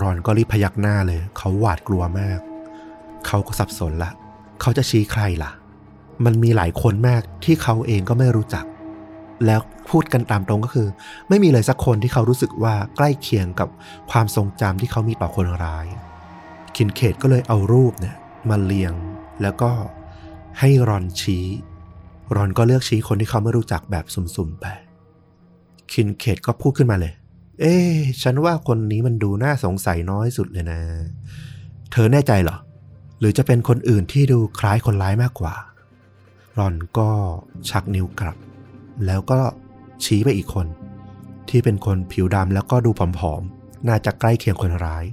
[0.00, 2.38] รอนก็รีบพยักหน้าเลย เขาหวาดกลัวมาก
[3.26, 4.10] เขาก็สับสนละ
[4.60, 5.50] เขาจะชี้ใครล่ะ
[6.24, 8.64] มันมีหลายคนมากที่เขาเองก็ไม่รู้จัก
[9.46, 10.88] แล้วพูดกันตามตรงก็คือ
[11.28, 13.68] ไม่มีเลยสักคนที่เขารู้สึกว่าใกล้เคียงกับ
[14.10, 15.86] ความทรงจำที่เขามีต่อคนร้าย
[16.76, 18.16] คินเคดก็เลยเอารูปเนี่ย
[18.50, 18.92] มาเรียง
[19.42, 19.70] แล้วก็
[20.60, 21.46] ให้รอนชี้
[22.36, 24.66] รอนก็เลือกชี้คนที่เขาไม่รู้จักแบบสุ่มๆไป
[25.92, 27.12] คินเคดก็พูดขึ้นมาเลย
[27.60, 27.74] เอ๊
[28.22, 30.80] ฉันว่าคนนี้มันดูน่าสงสัยน้อยสุดเลยนะ
[31.92, 32.56] เธอแน่ใจเหรอ
[33.20, 35.54] หรือจะเป็นคนอื่นที่ดูคล้ายคนร้ายมากกว่า
[36.58, 37.08] รอนก็
[37.70, 38.36] ชักนิ้วกลับ
[39.06, 39.40] แล้วก็
[40.04, 40.66] ชี้ไปอีกคน
[41.48, 45.04] ที่เป็นคนผิวดำแล้วก็ดูผอมๆ น่าจะใกล้เคียงคนร้าย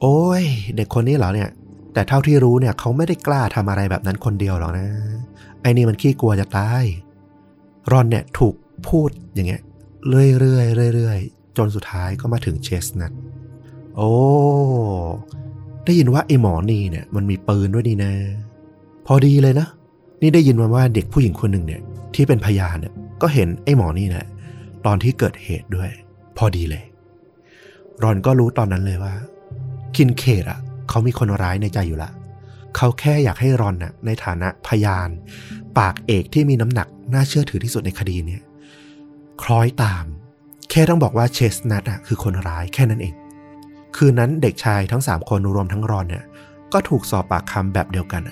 [0.00, 0.44] โอ้ย
[0.76, 1.50] เด็กคนนี้เหรอเนี่ย
[1.92, 4.86] แต่เท่าที่รู้เนี่ยเขาไม่ได้กล้าทำอะไรแบบนั้นคนเดียวหรอกนะ
[5.62, 6.84] ไอ้นี่มันขี้กลัวจะตาย
[7.90, 8.54] รอนเนี่ยถูก
[8.88, 9.62] พูดอย่างเงี้ย
[10.08, 13.12] เรื่อยๆเรื่อยๆ จนสุดท้ายก็มาถึงเชสนัท
[13.96, 14.10] โอ้
[15.84, 18.12] ได้ยินว่าไอ้หมอนี่เนี่ย มันมีปืนด้วยนี่นะ
[19.06, 19.68] พอดีเลยนะ
[20.20, 21.80] นี่ได้ยินมาว่าเด็กผู้หญิงคนหนึ่งเนี่ย
[22.14, 24.26] ที่เป็นพยานเนี่ย ก็เห็นไอ้หมอนี่แหละ
[24.86, 25.90] ตอนที่เกิดเหตุด้วย
[26.36, 26.84] พอดีเลย
[28.02, 29.14] รอนก็รู้ตอนนั้นเลยว่า
[29.96, 32.10] คินเคดอะเขามีคนร้ายในใจอยู่ละ
[32.80, 35.08] เขาแค่อยากให้รอนน่ะในฐานะพยาน
[35.78, 38.42] ปากเอกที่มีน้ำหนักน่าเชื่อถือที่สุดในคดีเนี่ย
[39.42, 40.04] คล้อยตาม
[40.70, 43.14] แค่ต้องบอกว่าเชสนัทอะคือคนร้ายแค่นั้นเอง
[43.96, 46.24] คืนนั้นเด็กชายทั้งสามคนรวมทั้งรอนเนี่ย
[46.72, 48.22] ก็ถูกสอบปากคำแบบเดียวกัน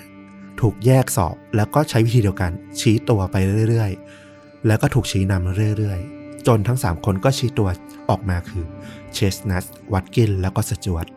[0.61, 3.35] ถูกแยกสอบแล้วก็ใช้วิธีเดียวกัน ชี้ตัวไป
[3.69, 7.69] เรื่อยๆ แล้วก็ถูกชี้นำเรื่อยๆ จนทั้ง 3 คนก็ชี้ตัว
[8.09, 8.65] ออกมาคือ
[9.13, 11.07] เชสนัทวัตกินแล้วก็สจวต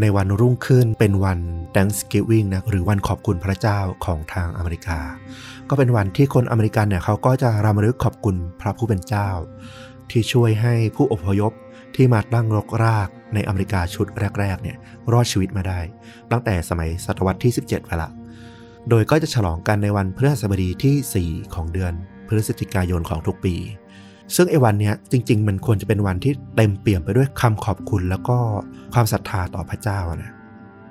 [0.00, 1.40] ในวันรุ่งขึ้นเป็นวัน
[1.74, 4.98] Thanksgiving นะหรือวันขอบคุณพระเจ้าของทางอเมริกา
[5.68, 9.28] ก็เป็นวันที่คนอเมริกันเนี่ยเขาก็จะรำลึกขอบคุณพระผู้เป็นเจ้า
[10.10, 11.52] ที่ช่วยให้ผู้อพยพ
[11.96, 14.06] ที่มาตั้งรกรากในอเมริกาชุด
[14.40, 14.76] แรกๆเนี่ย
[15.12, 15.80] รอดชีวิตมาได้
[16.30, 18.10] ตั้งแต่สมัยศตวรรษที่ 17ไปละ
[18.88, 21.92] โดยก็จะฉลองกันในวันพฤหัสบดีที่ 4 ของเดือน
[22.26, 23.54] พฤศจิกายนของทุกปี
[24.34, 28.38] ซึ่งไอ้วันเนี้ยจริง ๆ มันควรจะเป็นวันที่เต็มเปี่ยมไปด้วยคำขอบคุณแล้วก็
[28.94, 30.32] ความศรัทธาต่อพระเจ้านะ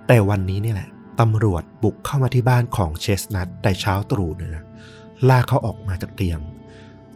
[0.07, 4.63] แต่วันนี้นี่แหละตำรวจบุกเข้ามาที่บ้านของเชสนัทแต่เช้าตรู่เนี่ยนะ
[5.29, 6.39] ลากเขาออกมาจากเตียง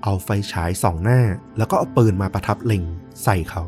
[0.03, 1.21] เอาไฟฉายส่องหน้า
[1.57, 2.83] แล้วก็เอาปืนมาประทับเล็ง
[3.23, 3.63] ใส่เขา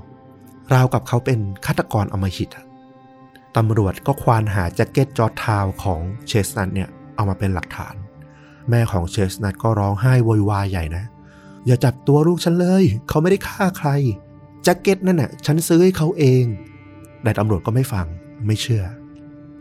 [0.73, 2.49] ราวกับเขาเป็นฆาตกรอมหิต
[3.57, 7.95] ตำรวจก็ควานหาแจ็คเก็ตจอร์จทาวน์ของเชสนัทเนี่ยเอามาเป็นหลักฐาน
[8.69, 11.05] แม่ของเชสนัทก็ร้องไห้โวยวายใหญ่นะ
[11.65, 13.89] อย่าจับตัวลูกฉันเลย เขาไม่ได้ฆ่าใคร
[14.63, 16.43] แจ็คเก็ตนั่นน่ะ ฉันซื้อให้เขาเอง
[17.23, 18.05] แต่ตำรวจก็ไม่ฟัง
[18.47, 18.83] ไม่เชื่อ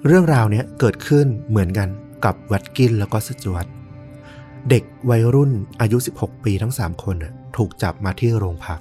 [0.07, 1.89] เรื่องราวเนี้ยเกิดขึ้นเหมือนกัน
[2.25, 3.67] กับวัตกินแล้วก็สจวต
[4.71, 8.81] เด็กวัยรุ่นอายุ 16 ปีทั้ง 3 คนน่ะถูกจับมาที่โรงพัก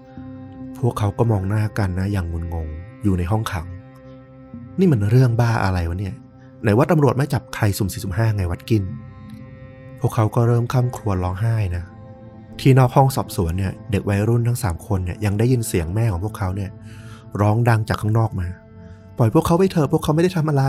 [0.80, 2.68] พวกเขาก็มองหน้ากันนะอย่างงุนงง
[3.04, 3.68] อยู่ในห้องขัง
[4.80, 6.16] นี่มันเรื่องบ้าอะไรวะเนี่ย
[6.62, 8.84] ไหนว่าตำรวจไม่จับใครสุ่มสี่สุ่มห้าไงวัดกิน
[10.00, 11.84] พวกเขาก็เริ่มข้ามครวญร้องไห้นะ
[12.60, 16.70] ที่นอกห้องสอบสวนเนี่ยเด็กวัยรุ่นทั้งสามคนเนี่ยยังได้ยินเสียงแม่ของพวกเขาเนี่ย
[17.42, 18.48] ร้องดังจากข้างนอกมา
[19.18, 20.64] ปล่อยพวกเขาไปเถอะพวกเขาไม่ได้ทำอะไร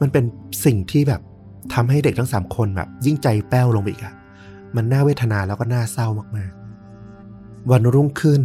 [0.00, 0.24] มันเป็น
[0.64, 1.20] สิ่งที่แบบ
[1.74, 4.14] ทำให้เด็กทั้งสามคนแบบยิ่งใจแป้วลงไปอีกอะ
[4.76, 8.42] มันน่าเวทนาแล้วก็น่าเศร้ามากๆ วันรุ่งขึ้น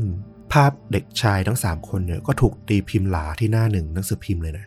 [0.53, 4.65] ภาพเด็กชายทั้งสามคนเนี่ยก็ถูกตีพิมพ์หลาที่หน้าหนึ่งหนังสือพิมพ์เลยนะ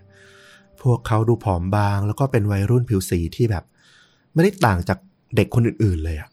[0.83, 3.65] พวกเขาดูผอมบาง แล้วก็เป็นวัยรุ่นผิวสีที่แบบ
[4.35, 4.99] ไม่ได้ต่างจาก
[5.37, 6.29] เด็กคนอื่นๆเลยอะ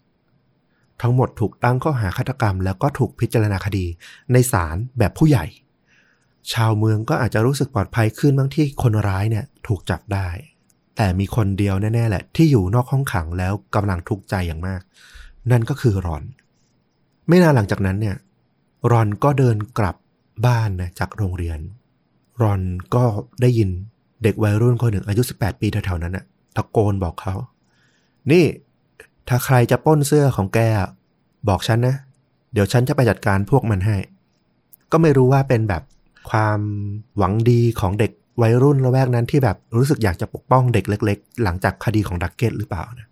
[1.01, 3.85] ทั้งหมดถูกตั้งข้อหาฆาตกรรม แล้วก็ถูกพิจารณาคดี
[4.33, 5.45] ในศาลแบบผู้ใหญ่
[6.53, 10.27] ชาวเมืองก็อาจจะรู้สึกปลอดภัยขึ้นบางที่คนร้ายเนี่ยถูกจับได้
[10.97, 14.81] แต่มีคนเดียวแน่ๆแหละ ที่อยู่นอกห้องขังแล้วกำลังทุกข์ใจอย่างมาก
[15.51, 16.23] นั่นก็คือรอน
[17.27, 18.15] ไม่นานหลังจากนั้นเนี่ย
[18.91, 19.95] รอนก็เดินกลับ
[20.45, 21.59] บ้านนะจากโรงเรียน
[22.41, 22.61] รอน
[22.95, 23.03] ก็
[23.41, 23.69] ได้ยิน
[24.23, 27.35] เด็กวัยรุ่นคนหนึ่งอายุ 18 ปีแถวๆนั้นน่ะตะโกนบอกเขา
[28.31, 28.45] นี่
[29.29, 30.60] ถ้าใครจะป้นเสื้อของแก
[31.49, 31.95] บอกฉันนะ
[32.53, 33.97] เดี๋ยวฉันจะไปจัดการพวกมันให้
[34.91, 35.84] ก็ไม่รู้ว่าเป็นแบบ
[36.29, 36.60] ความ
[37.17, 43.07] หวังดีของเด็กวัยรุ่นละแวกนั้นที่แบบรู้สึกอยากจะปกป้องเด็กเล็ก ๆ หลังจากคดีของดักเก็ตหรือเปล่านะ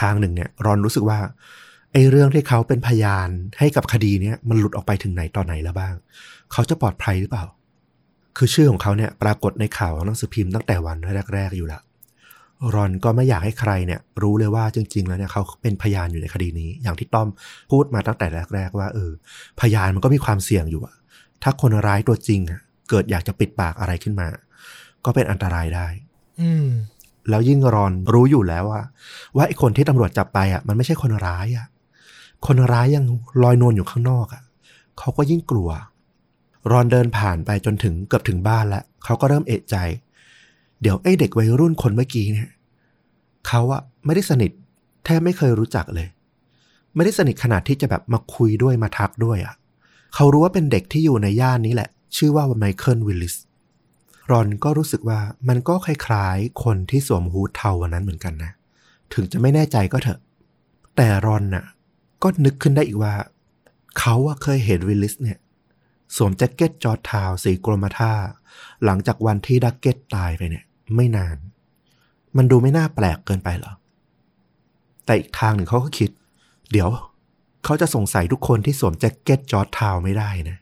[0.00, 1.18] ทางหนึ่งเนี่ยรอนรู้สึกว่า
[1.92, 5.94] ไอ้เรื่องที่เขาเป็นพยานให้กับคดีเนี้ยมันหลุดออกไปถึงไหนตอนไหนแล้วบ้าง
[6.52, 7.44] เขาจะปลอดภัยหรือเปล่า
[8.36, 10.96] คือชื่อของเขาเนี่ยปรากฏในข่าวหนังสือพิมพ์ตั้งแต่วัน
[11.34, 11.82] แรก ๆ อยู่แล้ว
[12.74, 17.28] รอนก็ไม่อยากให้ใครเนี่ยรู้เลยว่าจริง ๆ แล้วเนี่ยเขาเป็นพยานอยู่ในคดีนี้ อย่างที่ต้อม
[17.70, 19.10] พูดมาตั้งแต่แรก ๆ ว่าเออ
[19.60, 20.94] พยานมันก็มีความเสี่ยงอยู่อะ
[21.42, 24.28] ถ้าคนร้ายตัวจริงอะเกิดอยากจะปิดปากอะไรขึ้นมา
[25.04, 25.86] ก็เป็นอันตรายได้
[26.40, 26.66] อืม
[27.28, 28.82] แล้วยิ่งรอนรู้อยู่แล้วว่า
[29.36, 31.66] ว่าไอ้คนที่ตำรวจจับไปอะ มันไม่ใช่คนร้ายอะ
[32.46, 33.04] คนร้ายยัง
[33.42, 34.42] ลอยนวลอยู่ข้างนอกอะ
[34.98, 35.70] เขาก็ยิ่งกลัว
[36.70, 39.76] รอนเดินผ่านไปจนถึงเกือบถึงบ้านแล้วเขาก็เริ่มเอะใจ
[40.80, 42.50] เดี๋ยวไอ้เด็กวัยรุ่นคนเมื่อกี้เนี่ย
[43.46, 44.50] เขาอะไม่ได้สนิท
[45.04, 46.08] แทบไม่เคยรู้จักเลย
[46.94, 49.54] ไม่ได้สนิทขนาดที่จะแบบมาคุยด้วยมาทักด้วยอะ
[50.14, 53.34] เขารู้ว่าเป็นเด็กที่อยู่ในย่านนี้แหละ ชื่อว่าไมเคิลวิลลิส
[54.30, 58.52] รอนก็รู้สึกว่ามันก็คล้ายๆ คนที่สวมฮู้ดเทาวันนั้นเหมือนกันนะ
[59.14, 60.20] ถึงจะไม่แน่ใจก็เถอะ
[60.96, 61.64] แต่รอนน่ะ
[62.22, 63.14] ก็นึกขึ้นได้อีกว่า
[63.98, 65.38] เขาอะเคยเห็นวิลลิสเนี่ย
[66.16, 68.12] สวมแจ็คเก็ตจอร์จทาวน์สีกรมท่า
[68.84, 70.64] หลังจากวันที่ดักเก็ตตายไปเนี่ย
[70.96, 71.36] ไม่นาน
[72.36, 73.72] มันดูไม่น่าแปลกเกินไปหรอ
[75.04, 76.10] แต่อีกทางหนึ่งเขาก็คิด
[76.72, 76.88] เดี๋ยว
[77.64, 80.58] เขาจะสงสัยทุกคนที่สวมแจ็คเก็ตจอร์จทาวน์ไม่ได้นะ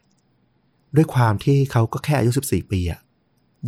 [0.96, 3.00] ด้วยความที่เขาก็แค่อายุ 14 ปีอะ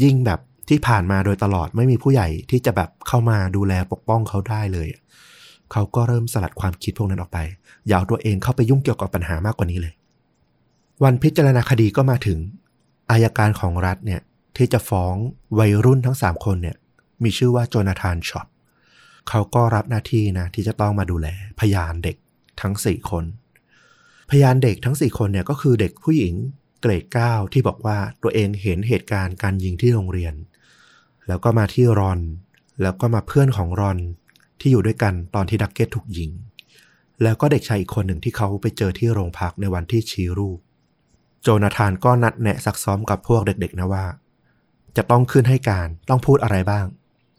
[0.03, 4.89] ยิ่งแบบที่ผ่านมาโดยตลอดไม่มีผู้ใหญ่ที่จะแบบเข้ามาดูแลปกป้องเขาได้เลย
[5.73, 7.39] เขาก็เริ่มสลัดความคิดพวกนั้นออกไป
[7.87, 9.95] อย่าเอาตัวเองเข้าไปยุ่งเกี่ยวกับปัญหามากกว่านี้เลย
[11.03, 12.39] วันพิจารณาคดีก็มาถึง
[13.11, 14.21] อายการของรัฐเนี่ย
[14.61, 15.15] ที่จะฟ้อง
[15.59, 16.77] วัยรุ่นทั้ง 3 คนเนี่ย
[17.23, 18.47] มีชื่อว่าโจนาธานช็อต
[19.29, 21.29] เขาก็รับหน้าที่นะที่จะต้องมาดูแล
[21.61, 22.17] พยานเด็ก
[22.61, 23.25] ทั้ง 4 คน
[24.31, 26.35] พยานเด็กทั้ง 4 คนเนี่ยก็คือเด็กผู้หญิง
[26.81, 30.35] เกรด9ที่บอกว่าตัวเองเห็นเหตุการณ์การยิงที่โรงเรียน
[31.29, 32.21] แล้วก็มาที่รอน
[32.83, 33.99] แล้วก็มาเพื่อนของรอน
[34.61, 36.31] ที่อยู่ด้วยกันตอนที่ดักเก็ตถูกยิง
[37.23, 40.59] แล้วก็เด็กชายอีกคนหนึ่งที่เขาไปเจอที่โรงพักในวันที่ชี้รูป
[41.43, 44.05] โจนาธานก็นัดแนะซักซ้อมกับพวกเด็กๆนะว่า
[44.97, 46.87] จะต้องขึ้นให้การต้องพูดอะไรบ้าง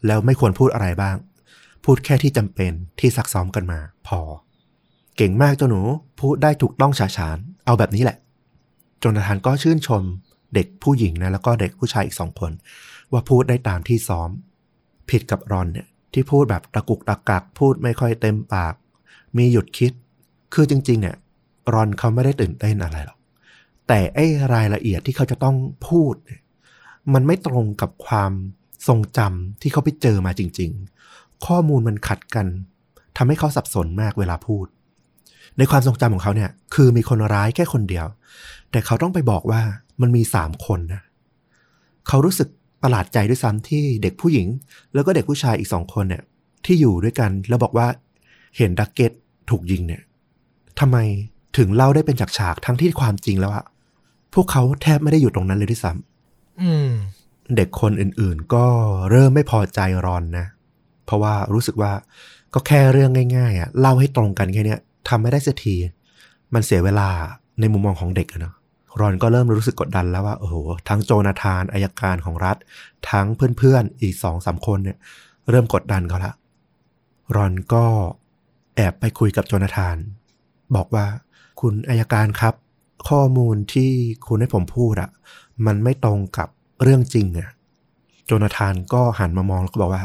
[0.06, 1.16] แล้วไม่ควรพูดอะไรบ้าง
[1.86, 4.20] พูดแค่ที่จำเป็นที่ซักซ้อมกันมา พอ
[5.18, 5.82] เก่งมากเจ้าหนู
[6.20, 8.18] พูดได้ถูกต้องฉาฉาน เอาแบบนี้แหละ
[9.04, 10.04] จนาธานก็ชื่นชม
[10.54, 12.52] เด็กผู้หญิงนะแล้วก็เด็กผู้ชายอีกสองคน
[13.12, 14.30] ว่าพูดได้ตามที่ซ้อม
[15.10, 18.74] ผิดกับรอนเนี่ยที่พูดแบบตะกุกตะกักพูดไม่ค่อยเต็มปาก
[19.38, 19.92] มีหยุดคิด
[20.54, 21.16] คือจริง ๆ เนี่ย
[21.74, 23.18] รอนเขาไม่ได้ตื่นเต้นอะไรหรอก
[23.88, 25.56] แต่ไอ้รายละเอียดที่เขาจะต้อง
[25.88, 26.42] พูดเนี่ย
[27.14, 28.32] มันไม่ตรงกับความ
[28.88, 30.72] ทรงจำที่เขาไปเจอมาจริง
[31.08, 32.48] ๆ ข้อมูลมันขัดกัน
[33.18, 34.66] ทำให้เขาสับสนมากเวลาพูด
[35.58, 38.06] ในความทรงจำของเขาเนี่ย คือมีคนร้ายแค่คนเดียว
[38.72, 39.62] แต่เขาต้องไปบอกว่า
[40.02, 41.02] มันมีสามคนนะ
[42.08, 42.50] เขารู้สึก
[42.84, 44.48] ประหลาดใจด้วยซ้ำที่เด็กผู้หญิง
[44.94, 46.24] แล้วก็เด็กผู้ชายอีกสองคนเนี่ย
[46.66, 47.88] ที่อยู่ด้วยกันแล้วบอกว่า
[48.58, 49.12] เห็นดักเก็ต
[49.50, 50.02] ถูกยิงเนี่ย
[50.80, 50.98] ทำไม
[51.58, 53.66] ถึงเล่าได้เป็นฉากๆทั้งที่ความจริงแล้วอะ
[54.34, 56.11] พวกเขาแทบไม่ได้อยู่ตรงนั้นเลยด้วยซ้ำ
[57.56, 58.66] เด็กคนอื่นๆ ก็
[59.12, 60.46] เริ่มไม่พอใจรอนนะ
[61.06, 61.92] เพราะว่ารู้สึกว่า
[62.54, 65.76] ก็แค่เรื่องง่ายๆอะเล่าให้ตรงกันแค่เนี้ยทำไม่ได้สักที
[66.54, 67.10] มันเสียเวลา
[67.60, 68.56] ในมุมมองของเด็กเนาะ
[69.00, 70.56] รอนก็เริ่มรู้สึกกดดันแล้วว่าโอ้โห
[70.88, 72.58] ทั้งโจนาธานอายการของรัฐ
[73.10, 74.98] ทั้งเพื่อนๆอีกสองสามคนเนี่ย
[75.50, 76.34] เริ่มกดดันเขาละ
[77.36, 77.86] รอนก็
[78.76, 79.98] แอบไปคุยกับโจนาธาน
[80.76, 81.06] บอกว่า
[81.62, 82.54] คุณอายการครับ
[83.10, 83.92] ข้อมูลที่
[84.28, 85.10] คุณให้ผมพูดอะ
[85.66, 86.48] มันไม่ตรงกับ
[86.84, 87.50] เรื่องจริงอะ
[88.26, 90.04] โจนาธานก็หันมามองแล้วก็บอกว่า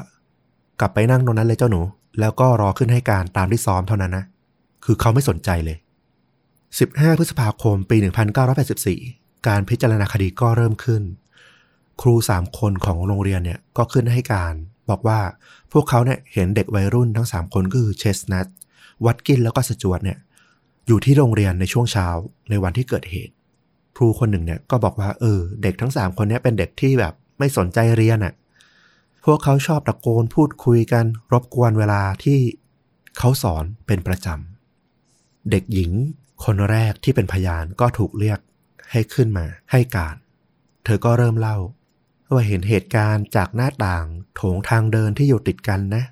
[0.80, 1.80] กลับไปนั่งตรงนั้นเลยเจ้าหนู
[2.20, 4.24] แล้วก็รอขึ้นให้การตามที่ซ้อมเท่านั้นนะ
[4.84, 5.76] คือเขาไม่สนใจเลย
[6.48, 7.96] 15 พฤษภาคมปี
[8.72, 11.02] 1984 การพิจารณาคดีก็เริ่มขึ้น
[12.00, 14.54] ครู3คนของโรงเรียนเนี่ยก็ขึ้นให้การ
[14.90, 15.20] บอกว่า
[15.72, 18.46] พวกเขาเนี่ยเห็นเด็กวัยรุ่นทั้ง 3 คนก็คือเชสนัท
[19.04, 20.18] วัตกินแล้วก็สจวตเนี่ย
[20.86, 22.06] อยู่ที่โรงเรียนในช่วงเช้า
[22.50, 23.32] ในวันที่เกิดเหตุ
[23.96, 28.34] ครูคนหนึ่งเนี่ยก็บอกว่าเออ เด็กทั้ง3คนนี้เป็นเด็กที่แบบไม่สนใจเรียนอะ่ะ
[29.24, 32.38] พวกเขาชอบตะโกนพูดคุยกัน รบกวนเวลาที่
[33.18, 35.92] เขาสอนเป็นประจำเด็กหญิง
[36.44, 38.38] คนแรกที่เป็นพยานก็ถูกเรียก
[38.90, 40.16] ให้ขึ้นมาให้การ
[40.84, 41.56] เธอก็เริ่มเล่า
[42.32, 44.04] ว่าเห็นเหตุการณ์จากหน้าต่าง
[44.36, 46.04] โถงทางเดินที่อยู่ติดกันนะ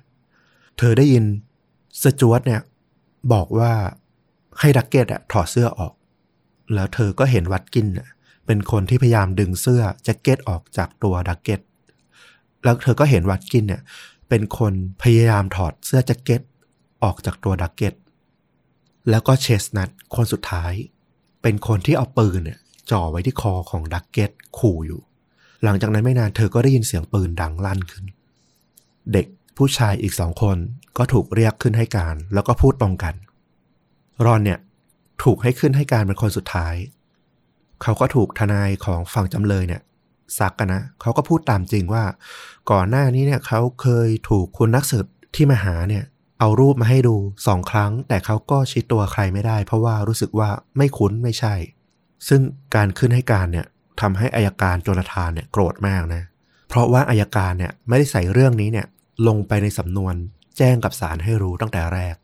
[0.77, 1.25] เธอได้ยิน
[2.03, 2.61] สจวตเนี่ย
[3.33, 3.71] บอกว่า
[4.59, 5.93] ให้ดักเก็ตอะถอดเสื้อออก
[6.73, 7.87] แล้วเธอก็เห็นวัตกินส์
[8.45, 11.59] เป็นคนที่พยายามดึงเสื้อแจ็คเก็ตออกจากตัวดักเก็ต
[12.63, 13.81] แล้วเธอก็เห็นวัตกินส์เนี่ย
[14.29, 16.41] เป็นคนพยายามถอดเสื้อแจ็คเก็ต
[17.03, 17.93] ออกจากตัวดักเก็ต
[19.09, 20.73] แล้วก็เชสนัทคนสุดท้าย
[21.41, 22.59] เป็นคนที่เอาปืนเนี่ย
[22.91, 25.01] จ่อไว้ที่คอของดักเก็ตขู่อยู่
[25.63, 28.05] หลังจากนั้นไม่นานเธอก็ได้ยินเสียงปืนดังลั่นขึ้น
[29.13, 30.57] เด็กผู้ชายอีกสองคน
[30.97, 33.15] ก็ถูกเรียกขึ้นให้การ แล้วก็พูดตรงกัน
[34.25, 34.59] รอนเนี่ย
[35.23, 36.75] ถูกให้ขึ้นให้การเป็นคนสุดท้าย
[37.83, 39.81] เขาก็ถูกทนายของฝั่งจำเลยเนี่ย
[40.37, 42.03] ซักกันนะเขาก็พูดตามจริงว่า
[42.71, 46.03] ก่อนหน้านี้เนี่ยเขาเคยถูกคุณนักสืบที่มาหาเนี่ย
[46.39, 47.15] เอารูปมาให้ดู
[47.47, 51.55] สองครั้ง แต่เขาก็ชี้ตัวใครไม่ได้ เพราะว่ารู้สึกว่าไม่คุ้นไม่ใช่
[52.27, 52.41] ซึ่ง
[52.75, 53.65] การขึ้นให้การเนี่ย
[54.01, 56.23] ทำให้อายการโจนาธานเนี่ยโกรธมากนะ
[56.69, 58.87] เพราะว่าอายการเนี่ยไม่ได้ใส่เรื่องนี้เนี่ย
[59.27, 60.15] ลงไปในสำนวน
[60.57, 62.15] แจ้งกับศาลให้รู้ตั้งแต่แรก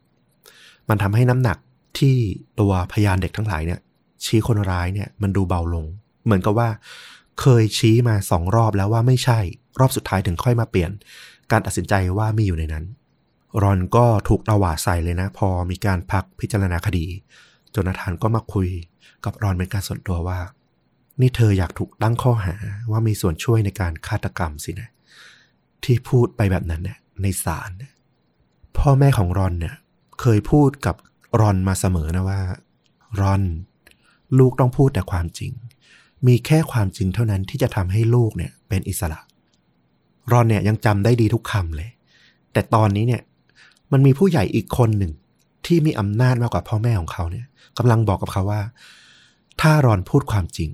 [0.89, 1.57] มันทำให้น้ำหนัก
[1.99, 2.17] ที่
[2.59, 3.79] ตัวพยานเด็กทั้งหลายเนี่ย
[4.25, 5.85] ชี้คนร้ายเนี่ยมันดูเบาลง
[6.25, 6.69] เหมือนกับว่า
[7.41, 9.39] เคยชี้มาสองรอบแล้วว่าไม่ใช่
[9.79, 10.91] รอบสุดท้ายถึงค่อยมาเปลี่ยน
[11.51, 12.85] การตัดสินใจว่ามีอยู่ในนั้น
[13.61, 17.05] รอนก็ถูกตวาดใส่เลยนะ พอมีการพักพิจารณาคดี
[17.75, 18.69] จนาธานก็มาคุย
[19.25, 20.39] กับรอนเป็นการส่วนตัวว่า
[21.21, 22.55] นี่เธออยากถูกตั้งข้อหา
[22.91, 24.89] ว่ามีส่วนช่วยในการฆาตกรรมสินะ
[25.83, 27.71] ที่พูดไปแบบนั้นเนี่ยในศาล
[28.77, 29.75] พ่อแม่ของรอนเนี่ย
[30.21, 30.95] เคยพูดกับ
[31.39, 32.41] รอนมาเสมอนะว่า
[33.19, 33.41] รอน
[34.37, 35.51] ลูกต้องพูดแต่ความจริง
[36.27, 39.19] มีแค่ความจริงเท่านั้นที่จะทำให้ลูกเนี่ยเป็นอิสระ
[40.31, 41.89] รอนเนี่ยยังจำได้ดีทุกคำเลย
[42.53, 43.21] แต่ตอนนี้เนี่ย
[43.91, 45.13] มันมีผู้ใหญ่อีกคนหนึ่ง
[45.65, 47.45] ที่มีอำนาจมากกว่าพ่อแม่ของเขาเนี่ย
[47.77, 48.61] กำลังบอกกับเขาว่า
[49.61, 50.69] ถ้ารอนพูดความจริง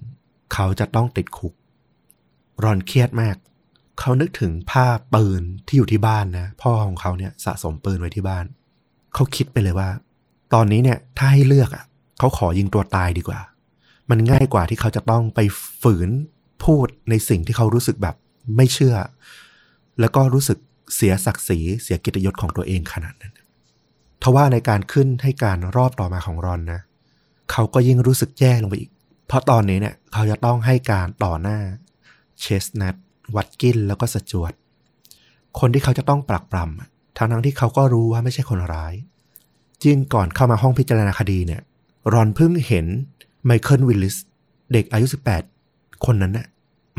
[0.54, 1.54] เขาจะต้องติดคุก
[2.64, 3.36] รอนเครียดมาก
[4.00, 8.46] เขานึกถึงภาพปืนที่อยู่ที่บ้านนะ พ่อของเขาเนี่ยสะสมปืนไว้ที่บ้าน
[9.14, 9.90] เขาคิดไปเลยว่า
[10.54, 11.84] ตอนนี้เนี่ยถ้าให้เลือกอะ
[12.20, 13.40] เขาขอยิงตัวตายดีกว่า
[14.10, 15.40] มันง่ายกว่าที่เขาจะต้องไป
[15.82, 16.10] ฝืน
[16.64, 18.16] พูดในสิ่งที่เขารู้สึกแบบ
[18.56, 18.96] ไม่เชื่อ
[20.00, 20.58] แล้วก็รู้สึก
[20.96, 23.34] เสียศักดิ์ศรีเสียกิตยศของตัวเองขนาดนั้น
[24.22, 26.82] ทว่าในการขึ้นให้การรอบต่อมาของรอนนะ
[27.52, 28.92] เขาก็ยิ่งรู้สึกแย่ลงไปอีก
[29.28, 31.60] เพราะตอนนี้เนี่ย เขาจะต้องให้การต่อหน้า
[32.40, 32.96] เชสนัท
[33.36, 34.54] วัตกินแล้วก็สจวต
[35.60, 38.94] คนที่เขาจะต้องปรักปรำทั้งทั้งที่เขาก็รู้ว่าไม่ใช่คนร้าย
[39.84, 41.62] จิงก่อนเข้ามาห้องพิจารณาคดีเนี่ย
[42.14, 42.86] รอนเพิ่งเห็น
[43.46, 44.16] ไมเคิลวิลลิส
[44.74, 45.08] เด็กอายุ
[45.56, 46.48] 18 คนนั้นน่ะ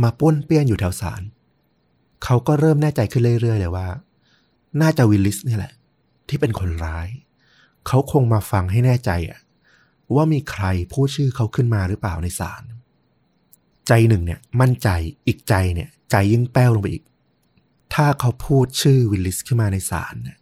[0.02, 1.22] มาป้วนเปี้ยนอยู่แถวศาล
[2.24, 3.88] เขาก็เริ่มแน่ใจขึ้นเรื่อยๆเลยว่า
[4.80, 5.72] น่าจะวิลลิสนี่แหละ
[6.28, 7.08] ที่เป็นคนร้าย
[7.86, 9.40] เขาคงมาฟังให้แน่ใจอะ
[10.14, 12.62] ว่ามีใครพูดชื่อเขาขึ้นมาหรือเปล่าในศาล
[13.88, 14.88] ใจหนึ่งเนี่ยมั่นใจ
[15.26, 17.04] อีกใจเนี่ย ใจยิ่งแป้วลงไปอีก
[17.94, 20.38] ถ้าเขาพูดชื่อวิลลิสขึ้นมาในศาลเนี่ย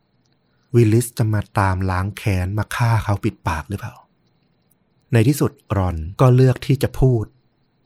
[0.76, 3.94] วิลลิสจะมาตามล้างแค้นมาฆ่าเขาปิดปากหรือเปล่า
[5.12, 7.24] ในที่สุดรอนก็เลือกที่จะพูด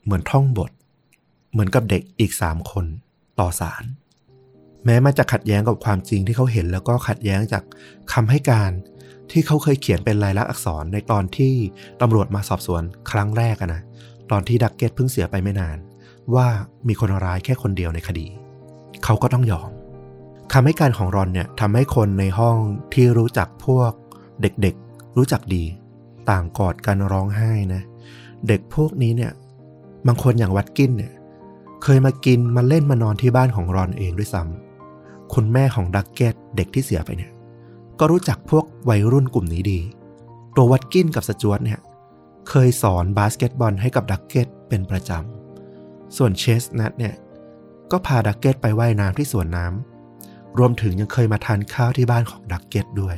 [0.04, 0.70] เหมือนท่องบท
[1.52, 2.86] เหมือนกับเด็กอีกสามคน
[3.40, 3.84] ต่อศาล
[4.84, 7.64] แม้มันจะขัดแย้งกับความจริงที่เขาเห็นแล้วก็ขัดแย้งจาก
[8.12, 8.70] คำให้การ
[9.30, 11.52] ที่เขาเคยเขียนเป็นลายลักษณ์อักษรในตอนที่
[12.00, 13.82] ตำรวจมาสอบสวนครั้งแรกนะ
[14.30, 15.78] ตอนที่ดักเก็ตเพิ่งเสียไปไม่นาน
[16.34, 16.46] ว่า
[16.88, 18.26] มีคนร้ายแค่คนเดียวในคดี
[19.04, 19.70] เขาก็ต้องยอม
[20.52, 22.56] คำให้การของรอนเนี่ยทำให้คนในห้อง
[22.94, 23.92] ที่รู้จักพวก
[24.42, 25.64] เด็กๆรู้จักดี
[26.30, 27.82] ต่างกอดกันร้องไห้นะ
[28.48, 29.32] เด็กพวกนี้เนี่ย
[30.06, 31.12] บางคนอย่างวัดกินเนี่ย
[31.82, 37.30] เคยมากินมาเล่นมานอนที่บ้านของรอนเองด้วยซ้ำคุณแม่ของดักเก็ตเด็กที่เสียไปเนี่ย
[37.98, 39.80] ก็รู้จักพวกวัยรุ่นกลุ่มนี้ดี
[40.56, 41.80] ตัววัดกินกับสจวตเนี่ย
[42.48, 47.14] เคยสอนบาสเกตบอลให้กับดักเก็ตเป็นประจำส่วนเชสนัทเนี่ย
[47.90, 49.89] ก็พาดักเก็ตไปว่ายน้ำที่สวนน้ำ
[50.58, 53.16] รวมถึงยังเคยมาทานข้าวที่บ้านของดักเก็ตด้วย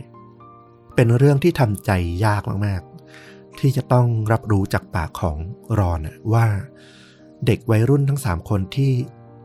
[0.94, 1.90] เป็นเรื่องที่ทำใจ
[2.24, 5.36] ยากมากๆ ที่จะต้องรับรู้จากปากของ
[5.78, 6.00] รอน
[6.32, 6.46] ว่า
[7.46, 8.92] เด็กวัยรุ่นทั้งสามคนที่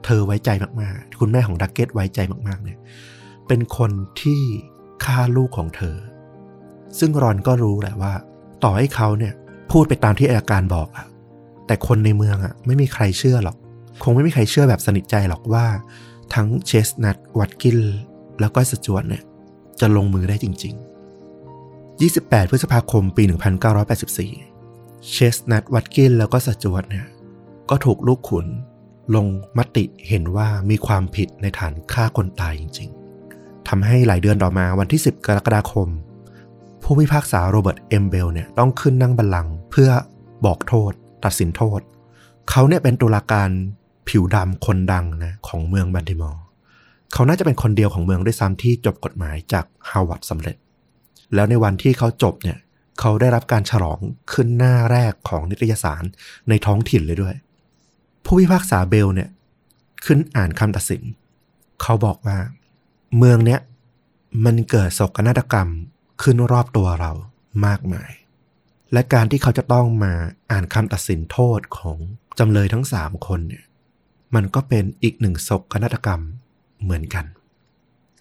[0.06, 0.50] เธอไว้ใจ
[0.82, 2.78] มากๆ คุณแม่ของดักเก็ตไว้ใจมากๆ เนี่ย
[3.48, 4.42] เป็นคนที่
[5.04, 5.98] ฆ่าลูกของเธอ
[7.00, 8.14] ซึ่งรอนก็รู้แหละว่า
[8.64, 9.34] ต่อให้เขาเนี่ย
[9.72, 11.08] พูดไปตามที่อาการบอกอะ
[11.68, 13.58] แต่คนในเมืองอะไม่มีใครเชื่อหรอก
[14.04, 15.66] คงไม่มีใครเชื่อแบบสนิทใจหรอกว่า
[16.34, 17.80] ทั้งเชสนัทวัตกิน
[18.40, 19.24] แล้วก็สจวตเนี่ย
[19.80, 23.24] จะลงมือได้จริง ๆ 28 พฤษภาคมปี
[23.98, 27.06] 1984 เชสนัทวัตกินแล้วก็สจวตเนี่ย
[27.70, 28.48] ก็ถูกลูกขุน
[29.16, 32.90] ลงมติเห็นว่ามีความผิดในฐานฆ่าคนตายจริง
[33.30, 35.88] ๆทำให้หลายเดือนต่อมาวันที่ 10 กรกฎาคม
[36.84, 39.90] ผู้พิพากษาโรเบิร์ตเอมเบลเนี่ยต้องขึ้นนั่งบัลลังก์เพื่อ
[40.46, 40.92] บอกโทษ
[41.26, 41.80] ตัดสินโทษ
[42.50, 43.50] เขาเนี่ยเป็นตุลาการ
[44.10, 46.44] ผิวดำคนดังนะของเมืองบัลติมอร์
[47.14, 50.56] เขาน่าจะเป็นคนเดียวของเมืองด้วยซ้ำที่จบกฎหมายจากฮาร์วาร์ดสำเร็จ
[51.34, 52.58] แล้วในวันที่เขาจบเนี่ย
[53.00, 54.00] เขาได้รับการฉลอง
[54.34, 56.04] ขึ้นหน้าแรกของนิตยสาร
[56.50, 57.36] ในท้องถิ่นเลยด้วย
[58.26, 59.30] ผู้พิพากษาเบลเนี่ย
[60.06, 61.02] ขึ้นอ่านคำตัดสิน
[61.82, 62.38] เขาบอกว่า
[63.18, 63.60] เมืองเนี้ย
[64.46, 65.70] มันเกิดโศกนาฏกรรม
[66.22, 67.12] ขึ้นรอบตัวเรา
[67.66, 68.12] มากมาย
[68.94, 70.14] และการที่เขาจะต้องมา
[70.52, 71.98] อ่านคำตัดสินโทษของ
[72.40, 73.64] จำเลยทั้งสามคนเนี่ย
[74.36, 76.22] มันก็เป็นอีกหนึ่งศกนาฏกรรม
[76.84, 77.26] เหมือนกัน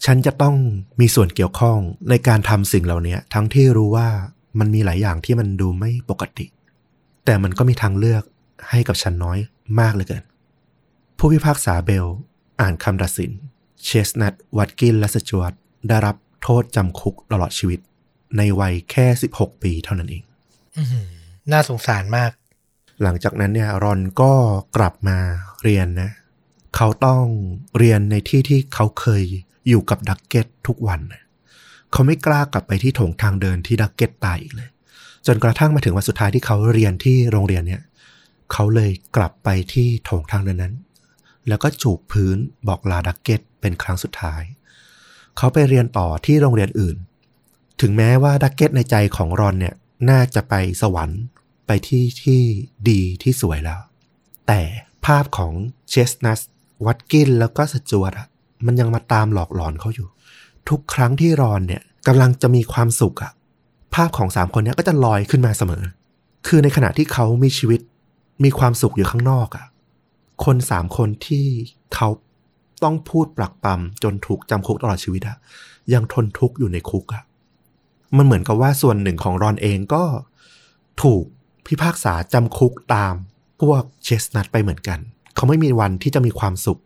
[0.05, 0.57] ฉันจะต้อง
[1.01, 1.79] มีส่วนเกี่ยวข้อง
[2.11, 4.09] ในการทำสิ่งเหล่านี้ทั้งที่รู้ว่า
[4.59, 6.47] มันมีหลายอย่างที่มันดูไม่ปกติ
[7.25, 8.23] แต่มันก็มีทางเลือก
[8.71, 9.38] ให้กับฉันน้อย
[9.81, 10.25] มากเหลือเกิน
[11.19, 12.07] ผู้พิพากษาเบล
[12.61, 13.31] อ่านคำตัดสิน
[13.85, 15.53] เชสนัทวัตกินและสจวต
[15.88, 17.81] ได้รับโทษจำคุกตลอดชีวิต
[18.37, 20.23] ในวัยแค่ 16 ปีเท่านั้นเอง
[21.52, 22.31] น่าสงสารมาก
[23.03, 24.33] หลังจากนั้นเนี่ยรอนก็
[24.77, 25.19] กลับมา
[25.63, 26.11] เรียนนะ
[26.77, 27.25] เขาต้อง
[27.79, 29.23] เรียนในที่ที่เขาเคย
[29.69, 31.01] อยู่กับดักเก็ตทุกวัน
[31.92, 34.69] เขาไม่กล้ากลับไปที่โถงทางเดินที่ดักเก็ตตายอีกเลย
[35.27, 37.83] จนกระทั่งมาถึงวันสุดท้ายที่เขาเรียนที่โรงเรียนเนี่ย
[38.53, 40.75] เขาเลยกลับไปที่โถงทางเดินนั้น
[41.49, 42.37] แล้วก็จูบพื้น
[42.69, 44.42] บอกลาดักเก็ตเป็นครั้งสุดท้าย
[45.37, 46.97] เขาไปเรียนต่อที่โรงเรียนอื่น
[47.81, 49.75] ถึงแม้ว่าดักเก็ตในใจของรอนเนี่ย
[50.11, 51.23] น่าจะไปสวรรค์
[51.67, 52.40] ไปที่ที่
[52.90, 53.81] ดีที่สวยแล้ว
[54.46, 54.60] แต่
[55.06, 55.52] ภาพของ
[55.90, 56.40] เชสนัส
[56.87, 58.29] วัตกินแล้วก็สจวตอะ
[58.67, 60.08] มันยังมาตามหลอกหลอนเขาอยู่
[60.69, 63.33] ทุกครั้งที่รอนเนี่ยกำลังจะมีความสุขอะ
[63.94, 65.83] ภาพของสามคนนี้ก็จะลอยขึ้นมาเสมอ
[66.46, 67.81] คือในขณะที่เขามีชีวิต
[68.44, 69.67] มีความสุขอยู่ข้างนอกอะ
[70.44, 71.46] คนสามคนที่
[71.94, 72.08] เขา
[72.83, 75.37] ต้องพูดปลักปำจนถูกจำคุกตลอดชีวิตอะ
[75.92, 77.23] ยังทนทุกข์อยู่ในคุกอะ
[78.17, 80.04] มันเหมือนกับว่าส่วนหนึ่งของรอนเองก็
[81.02, 81.25] ถูก
[81.67, 83.14] พิพากษาจำคุกตาม
[83.60, 84.98] พวกเชสนัทไปเหมือนกัน
[85.35, 86.81] เขาไม่มีวันที่จะมีความสุข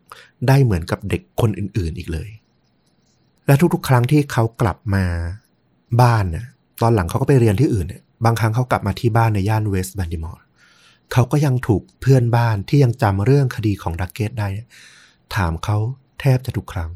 [0.49, 2.29] ได้เหมือนกับเด็กคนอื่นๆอีกเลย
[3.47, 5.05] และทุกๆ ครั้งที่เขากลับมา
[6.01, 6.47] บ้านน่ะ
[6.83, 10.45] ตอนหลังเขาก็ไปเรียนที่อื่นเนี่ยบางครั้งเขากลับมาที่บ้านในย่านเวสต์บันดิมอร์
[11.13, 14.49] เขาก็ยังถูกเพื่อนบ้านที่ยังจำเรื่องคดีของดักเกตได้
[15.35, 15.77] ถามเขา
[16.21, 16.91] แทบจะทุกครั้ง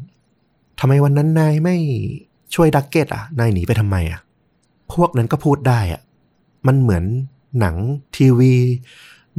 [0.80, 1.76] ทำไมวันนั้นนายไม่
[2.54, 4.20] ช่วยดักเกตอะ นายหนีไปทำไมอะ
[4.94, 6.00] พวกนั้นก็พูดได้อะ
[6.66, 7.04] มันเหมือน
[7.60, 7.76] หนัง
[8.16, 8.54] ทีวี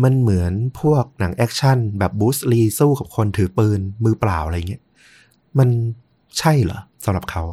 [0.04, 4.84] มันเหมือนพวกหนังแอคชั่นแบบบรูซลีสู้กับคนถือปืนมือเปล่าอะไรเงี้ย
[5.58, 5.70] มัน
[6.40, 7.44] ใช่เหรอสำหรับเขา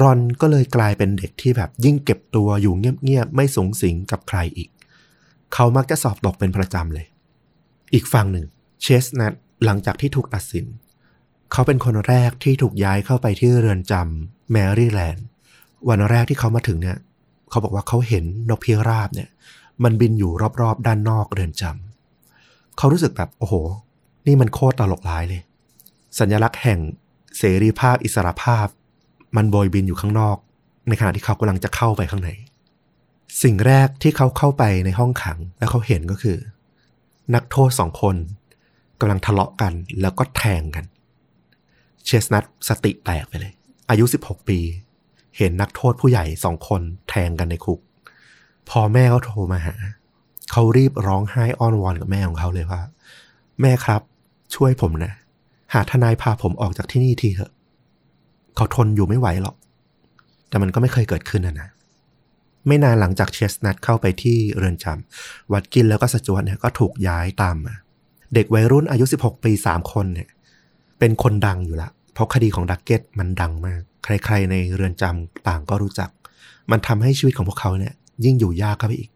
[0.00, 4.70] รอนก็เลยกลายเป็นเด็กที่แบบยิ่งเก็บตัวอยู่เงียบๆ ไม่สุงสิงกับใครอีก
[5.54, 7.06] เขามักจะสอบตกเป็นประจำเลย
[7.94, 8.46] อีกฝั่งหนึ่ง
[8.82, 9.32] เชสนัท
[9.64, 10.66] หลังจากที่ถูกตัดสิน
[11.52, 15.26] เขาเป็นคนแรกที่ถูกย้ายเข้าไปที่เรือนจำแมรี่แลนด์
[15.88, 16.98] วันแรกที่เขามาถึงเนี่ย
[17.50, 19.28] เขาบอกว่าเขาเห็นนกพิราบเนี่ย
[19.84, 23.54] มันบินอยู่รอบๆ ด้านนอกเรือนจำเขารู้สึกแบบโอ้โห
[24.26, 25.42] นี่มันโคตรตลกร้ายเลย
[26.18, 26.78] สัญลักษณ์แห่ง
[27.38, 28.66] เสรีภาพอิสรภาพ
[29.36, 30.36] มันโบยบินอยู่ข้างนอก
[30.88, 32.30] ในขณะที่เขากำลังจะเข้าไปข้างใน
[33.42, 36.38] สิ่งแรกที่เขาเข้าไปในห้องขังแล้วเขาเห็นก็คือ
[37.34, 38.16] นักโทษสองคน
[39.00, 40.84] กำลังทะเลาะกันแล้วก็แทงกัน
[42.04, 43.52] เชสนัทสติแตกไปเลย
[43.90, 44.58] อายุ 16 ปี
[45.36, 47.80] เห็นนักโทษผู้ใหญ่สองคนแทงกันในคุก
[48.70, 49.74] พอแม่เขาโทรมาหา
[50.52, 52.82] เขารีบร้องไห้อ้อนวอนกับแม่ของเขาเลยว่า
[53.60, 54.02] แม่ครับ
[54.54, 55.12] ช่วยผมนะ
[55.72, 57.52] หาทนายพาผมออกจากที่นี่ทีเถอะ
[58.56, 59.56] เขาทนอยู่ไม่ไหวหรอก
[60.48, 61.68] แต่มันก็ไม่เคยเกิดขึ้นนะนะ
[62.66, 67.74] ไม่นานหลังจากเชสนัทเข้าไปที่เรือนจำวัดกินแล้วก็สจวตเนี่ยก็ถูกย้ายตามมา
[68.34, 70.28] เด็กวัยรุ่นอายุ 16 ปี 3 คนเนี่ย
[70.98, 76.10] เป็นคนดังอยู่ละ เพราะคดีของดักเก็ตมันดังมาก ใครๆในเรือนจำต่างก็รู้จัก
[76.70, 77.94] มันทำให้ชีวิตของพวกเขาเนี่ย
[78.24, 79.10] ยิ่งอยู่ยากเข้าไปอีก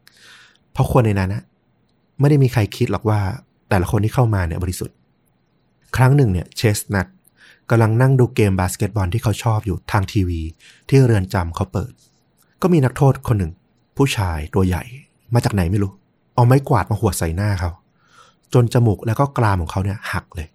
[0.72, 1.42] เพราะคนในนั้นนะ
[2.20, 3.20] ไม่ได้มีใครคิดหรอกว่า
[3.68, 4.96] แต่ละคนที่เข้ามาเนี่ยบริสุทธิ์
[5.96, 7.06] ครั้งหนึ่งเนี่ยเชสนัท
[7.70, 10.40] กำลังนั่งดูเกมบาสเกตบอลที่เขาชอบอยู่ทางทีวี
[10.88, 11.92] ที่เรือนจำเขาเปิด
[12.62, 13.52] ก็มีนักโทษคนหนึ่ง
[13.96, 14.82] ผู้ชายตัวใหญ่
[15.34, 15.92] มาจากไหนไม่รู้
[16.34, 17.70] เอาไม้กวาดมาหัวใส่หน้าเขา
[18.54, 20.48] จนจมูกแล้วก็กรามของเขาเนี่ยหักเลย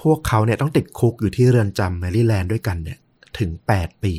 [0.00, 2.98] พวกเขาเนี่ยต้องติดคุกอยู่ที่เรือนจำแมรี่แลนด์ด้วยกันเนี่ย
[3.38, 4.14] ถึง 8 ปี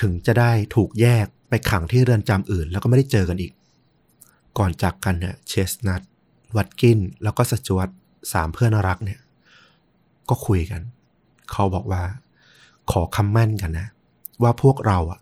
[0.00, 3.52] ถึงจะได้ถูกแยก ไปขังที่เรือนจำอื่น แล้วก็ไม่ได้เจอกันอีก
[4.58, 6.02] ก่อนจากกันเนี่ยเชสนัท
[6.56, 7.88] วัดกิน แล้วก็สจวต
[8.32, 9.20] สามเพื่อนรักเนี่ย
[10.28, 10.82] ก็คุยกัน
[11.50, 12.02] เขาบอกว่า
[12.90, 13.88] ขอคำมั่นกันนะ
[14.42, 15.20] ว่าพวกเราอะ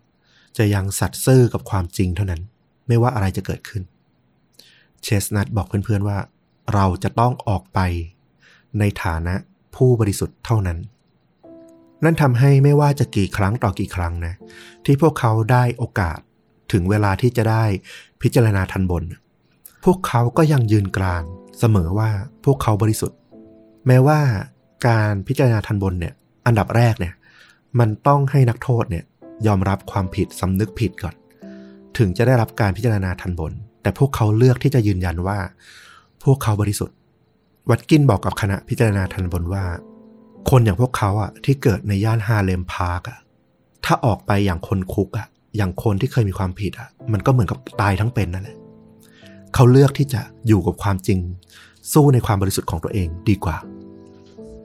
[0.57, 2.41] จะยังสัตย์ซื่อกับความจริงเท่านั้น
[2.87, 3.83] ไม่ว่าอะไรจะเกิดขึ้น
[5.03, 6.17] เชสนัทบอกเพื่อนๆว่า
[6.73, 7.79] เราจะต้องออกไป
[8.79, 9.35] ในฐานะ
[9.75, 10.77] ผู้บริสุทธิ์เท่านั้น
[12.03, 14.33] นั่นทำให้ไม่ว่าจะกี่ครั้งต่อกี่ครั้งนะ
[14.85, 16.19] ที่พวกเขาได้โอกาส
[16.71, 17.63] ถึงเวลาที่จะได้
[18.21, 19.03] พิจารณาทันบน
[19.85, 21.23] พวกเขาก็ยังยืนกราน
[21.59, 22.09] เสมอว่า
[22.45, 23.17] พวกเขาบริสุทธิ์
[23.87, 24.19] แม้ว่า
[24.87, 26.13] การพิจารณาทันบนเนี่ย
[26.45, 27.13] อันดับแรกเนี่ย
[27.79, 29.03] มันต้องให้นักโทษเนี่ย
[29.47, 31.15] ยอมรับความผิดสำนึกผิดก่อน
[31.97, 35.39] ถึงจะได้รับการพิจารณาทันบน แต่พวกเขาเลือกที่จะยืนยันว่า
[36.23, 36.95] พวกเขาบริสุทธิ์
[37.69, 39.63] วัดกินบอกกับคณะพิจารณาทันบนว่า
[40.49, 43.19] คนอย่างพวกเขาอะที่เกิดในย่านฮาเลมพาร์กอะ
[43.85, 45.27] ถ้าออกไปอย่างคนคุกอะ
[45.57, 48.57] อย่างคนที่เคยมีความผิดอะมันก็เหมือนกับตายทั้งเป็นนั่นแหละ
[49.53, 51.19] เขาเลือกที่จะอยู่กับความจริง
[51.93, 53.57] สู้ในความบริสุทธิ์ของตัวเองดีกว่า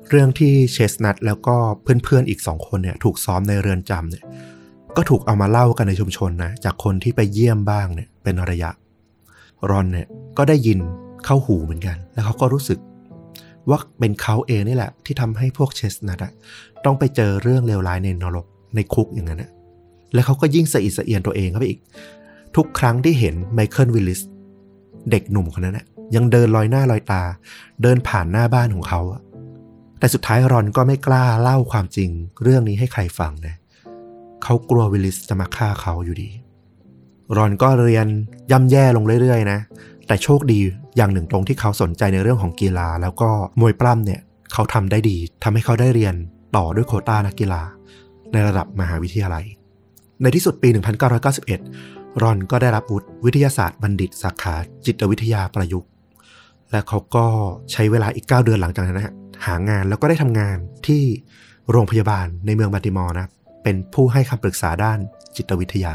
[0.09, 4.25] เรื่องที่เชสนัทแล้วก็เพื่อนๆอีกสองคนเนี่ย ถูกซ้อมในเรือนจำเนี่ย
[4.97, 8.71] ก็ถูกเอามาเล่ากันในชุมชนนะจากคนที่ไปเยี่ยมบ้างเนี่ยเป็นระยะ
[9.71, 10.09] รอนเนี่ย
[10.39, 10.79] ก็ได้ยิน
[11.25, 12.79] เข้าหูเหมือนกัน แล้วเขาก็รู้สึก
[13.69, 16.19] ว่าเป็นเขาเองนี่แหละ ที่ทำให้พวกเชสนัท
[16.85, 19.51] ต้องไปเจอเรื่องเลวร้ายในนรกในคุกอย่างนั้นนะ
[20.15, 21.81] แล้วเขาก็ยิ่งสะอิดสะเอียนตัวเองเข้าไปอีก
[22.57, 24.21] ทุกครั้งที่เห็นไมเคิลวิลลิส
[25.11, 27.23] เด็กหนุ่มคนนั้นนะยังเดินลอยหน้าลอยตา
[27.83, 29.01] เดินผ่านหน้าบ้านของเขา
[29.99, 32.11] แต่สุดท้ายรอนก็ไม่กล้าเล่าความจริง
[32.43, 33.55] เรื่องนี้ให้ใครฟังนะ
[34.43, 36.29] เขากลัววิลลิสจะมาฆ่าเขาอยู่ดี
[37.37, 38.07] รอนก็เรียน
[38.51, 39.59] ย่ำแย่ลงเรื่อยๆ นะ
[40.07, 40.61] แต่โชคดี
[40.97, 43.31] อย่างหนึ่งตรงที่เขาสนใจในเรื่องของกีฬา แล้วก็
[43.61, 44.21] มวยปล้ำเนี่ย
[44.53, 46.15] เขาทำได้ดีทำให้เขาได้เรียน
[46.57, 47.63] ต่อด้วยโคต้านักกีฬา
[48.33, 49.45] ในระดับมหาวิทยาลัย
[50.23, 50.69] ในที่สุดปี
[51.45, 54.55] 1991 รอนก็ได้รับวุฒิวิทยาศาสตร์บัณฑิตสาขา
[54.87, 55.89] จิตวิทยาประยุกต์
[56.71, 57.27] และเขาก็
[57.73, 59.15] ใช้เวลาอีก 9 เดือนหลังจากนั้นนะฮะ
[59.47, 61.03] หางานแล้วก็ได้ทำงานที่
[61.71, 63.29] โรงพยาบาลในเมืองบัติมอร์นะ
[63.63, 64.99] เป็นผู้ให้คำปรึกษาด้าน
[65.37, 65.95] จิตวิทยา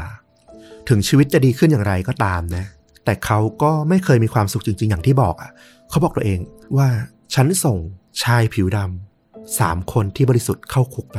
[0.88, 2.64] ถึงชีวิตจะดีขึ้นอย่างไรก็ตามนะ
[3.08, 5.50] แต่เขาก็ไม่เคยมีความสุขจริง ๆ อย่างที่บอกอะ
[5.90, 6.38] เขาบอกตัวเอง
[6.76, 6.88] ว่า
[7.34, 7.78] ฉันส่ง
[8.22, 11.18] ชายผิวดำสามคนที่บริสุทธิ์เข้าคุกไป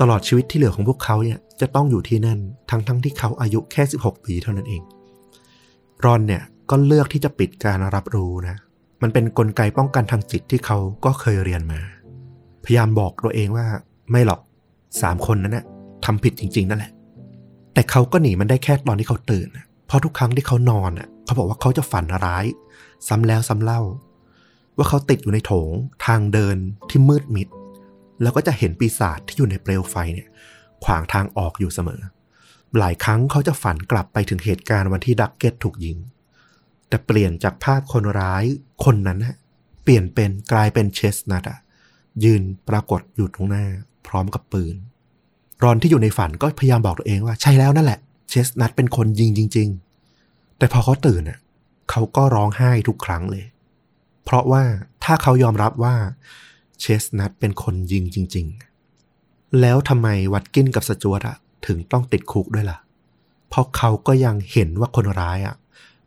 [0.00, 2.38] ตลอดชีวิตที่เหลือของพวกเขาเนี่ยจะต้องอยู่ที่นั่น
[2.70, 4.82] ทั้งๆทที่เขาอายุแค่ 16 ปีเท่านั้นเอง
[6.04, 8.56] รอนเนี่ยก็เลือกที่จะปิดการรับรู้นะ
[9.02, 11.80] มันเป็นนกลไกป้องกันทางจิตที่เขาก็เคยเรียนมา
[12.64, 13.66] พยายามบอกตัวเองว่า
[14.10, 14.40] ไม่หรอก
[15.02, 15.64] สามคนนั้นนะ
[16.04, 16.92] ทำผิดจริง ๆ นั่นแหละ
[17.74, 22.44] แต่เขาก็หนีมันได้แค่ตอนที่เขาตื่นนะ เพราะทุกครั้งที่เขานอนอะ เขาบอกว่าเขาจะฝันร้าย
[23.08, 23.80] ซ้ำแล้วซ้ำเล่า
[24.76, 25.72] ว่าเขาติดอยู่ในโถง
[26.06, 26.56] ทางเดิน
[26.90, 27.48] ที่มืดมิด
[28.22, 30.28] แล้วก็จะเห็นปีศาจที่อยู่ในเปลวไฟเนี่ย
[30.84, 32.00] ขวางทางออกอยู่เสมอ
[32.78, 35.96] หลายครั้งเขาจะฝันกลับไปถึงเหตุการณ์วันที่ดักเก็ตถูกยิง
[36.88, 38.44] แต่เปลี่ยนจากภาพคนร้าย
[38.84, 39.36] คนนั้นนะ
[39.82, 41.58] เปลี่ยนเป็นกลายเป็นเชสนัทอะ
[42.24, 43.64] ยืนปรากฏอยู่ตรงหน้า
[44.06, 44.74] พร้อมกับปืน
[45.62, 49.68] รอนที่อยู่ในฝันก็พยายามบอกตัวเองว่าใช่แล้วนั่นแหละ เชสนัทเป็นคนยิงจริง
[50.14, 51.38] ๆ แต่พอเขาตื่นอะ
[51.90, 53.44] เขาก็ร้องไห้ทุกครั้งเลย
[54.24, 54.64] เพราะว่า
[55.04, 55.94] ถ้าเขายอมรับว่า
[56.80, 58.46] เชสนัทเป็นคนยิงจริง
[59.02, 62.78] ๆ แล้วทำไมวัดกินกับสจวตอะถึงต้องติดคุกด้วยล่ะ
[63.48, 65.56] เพราะเขาก็ยังเห็นว่าคนร้ายอะ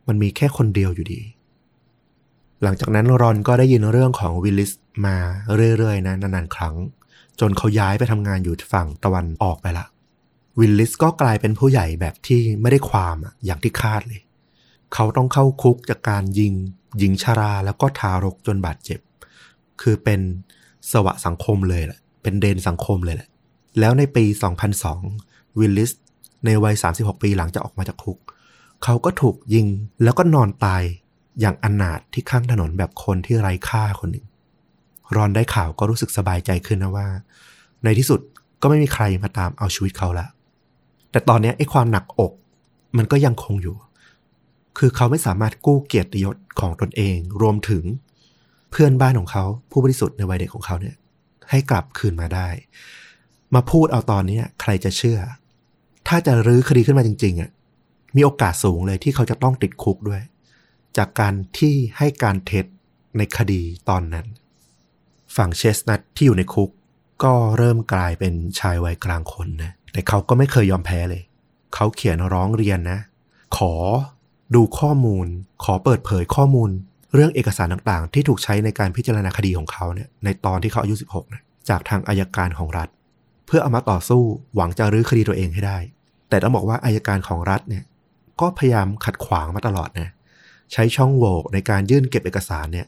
[0.06, 1.20] มันมีแค่คนเดียวอยู่ดี
[2.62, 4.72] หลังจากนั้นรอนก็ได้ยินเรื่องของวิลลิส
[5.06, 5.16] มา
[5.78, 6.74] เรื่อยๆนะนานๆครั้ง
[7.40, 9.86] จนเขาย้ายไปทำงานอยู่ฝั่งตะวันออกไปละ
[10.60, 14.20] วิลลิสก็กลายเป็นผู้ใหญ่แบบที่ไม่ได้ความอะอย่างที่คาดเลย
[14.94, 16.52] เขาต้องเข้าคุกจากการยิง
[16.98, 19.00] หญิงชาราแล้วก็ทารกจนบาดเจ็บ
[19.82, 20.20] คือเป็น
[20.90, 23.28] สวะสังคมเลยแหละ เป็นเดนสังคมเลยแหละ
[23.80, 24.24] แล้วในปี
[24.92, 25.90] 2002 วิลลิส
[26.44, 28.18] ในวัย 36 ปีหลังจากออกมาจากคุก
[28.84, 29.66] เขาก็ถูกยิง
[30.02, 30.82] แล้วก็นอนตาย
[31.40, 34.26] อย่างอนาถที่ข้างถนนแบบคนที่ไร้ค่าคนหนึ่ง
[35.16, 37.06] รอนได้ข่าวก็รู้สึกสบายใจขึ้นนะว่า
[37.84, 38.20] ในที่สุด
[38.62, 40.26] ก็ไม่มีใครมาตามเอาชีวิตเขาละ
[41.14, 42.32] แต่ตอนนี้ไอ้ความหนักอก
[42.96, 43.76] มันก็ยังคงอยู่
[44.78, 47.84] คือเขาไม่สามารถกู้เกียรติยศของตนเอง รวมถึง
[48.70, 50.96] เพื่อนบ้านของเขาผู้บริสุทธิ์ในวัยเด็กของเขาเนี่ย
[51.50, 52.48] ให้กลับคืนมาได้
[53.54, 55.18] มาพูดเอาตอนนี้ใครจะเชื่อ
[56.08, 57.50] ถ้าจะรื้อคดีขึ้นมาจริง ๆอะ
[58.16, 60.22] มีโอกาสสูงเลยที่เขาจะต้องติดคุกด้วย
[60.96, 62.66] จากการที่ให้การเท็จ
[63.16, 64.26] ในคดีตอนนั้น
[65.36, 66.70] ฝั่งเชสนัทที่อยู่ในคุก
[67.24, 71.22] ก็เริ่มกลายเป็นชายวัยกลางคนนะ แต่เขาก็ไม่เคยยอมแพ้เลย
[71.74, 72.98] เขาเขียนร้องเรียนนะ
[73.56, 73.72] ขอ
[74.54, 75.26] ดูข้อมูล
[75.64, 76.70] ขอเปิดเผยข้อมูล
[77.14, 82.88] เรื่องเอกสารต่างๆ ที่ถูกใช้ในการพิจารณาคดีของเขาเนี่ยในตอนที่เขาอายุ 16นะจากทางอายการของรัฐ
[83.46, 84.22] เพื่อเอามาต่อสู้
[84.54, 85.78] หวังจะรื้อคดีตัวเองให้ได้
[86.28, 87.84] แต่ต้องบอกว่าอายการของรัฐเนี่ย
[88.40, 90.08] ก็พยายามขัดขวางมาตลอดนะ
[90.72, 92.86] ใช้ช่องโหว่ในการยื่นเก็บเอกสารเนี่ย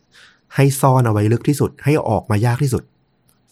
[0.55, 2.83] ให้ซ่อนเอาไว้ลึกที่สุด ให้ออกมายากที่สุด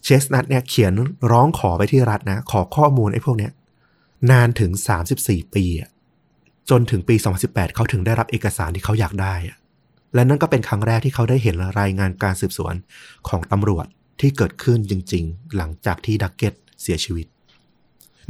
[0.05, 0.93] เชสนัทเนี่ยเขียน
[1.31, 3.53] ร้องขอไปที่รัฐนะ ขอข้อมูลไอ้พวกเนี้ย
[4.31, 4.71] นานถึง
[5.13, 5.65] 34 ปี
[6.71, 9.35] จนถึงปี 2018 เขาถึงได้รับเอกสารที่เขาอยากได้
[10.15, 12.75] และนั่นก็เป็นครั้งแรกที่เขาได้เห็นรายงานการสืบสวน
[13.29, 13.87] ของตำรวจ
[14.21, 16.53] ที่เกิดขึ้นจริง ๆ หลังจากที่ดักเก็ต
[16.83, 17.27] เสียชีวิต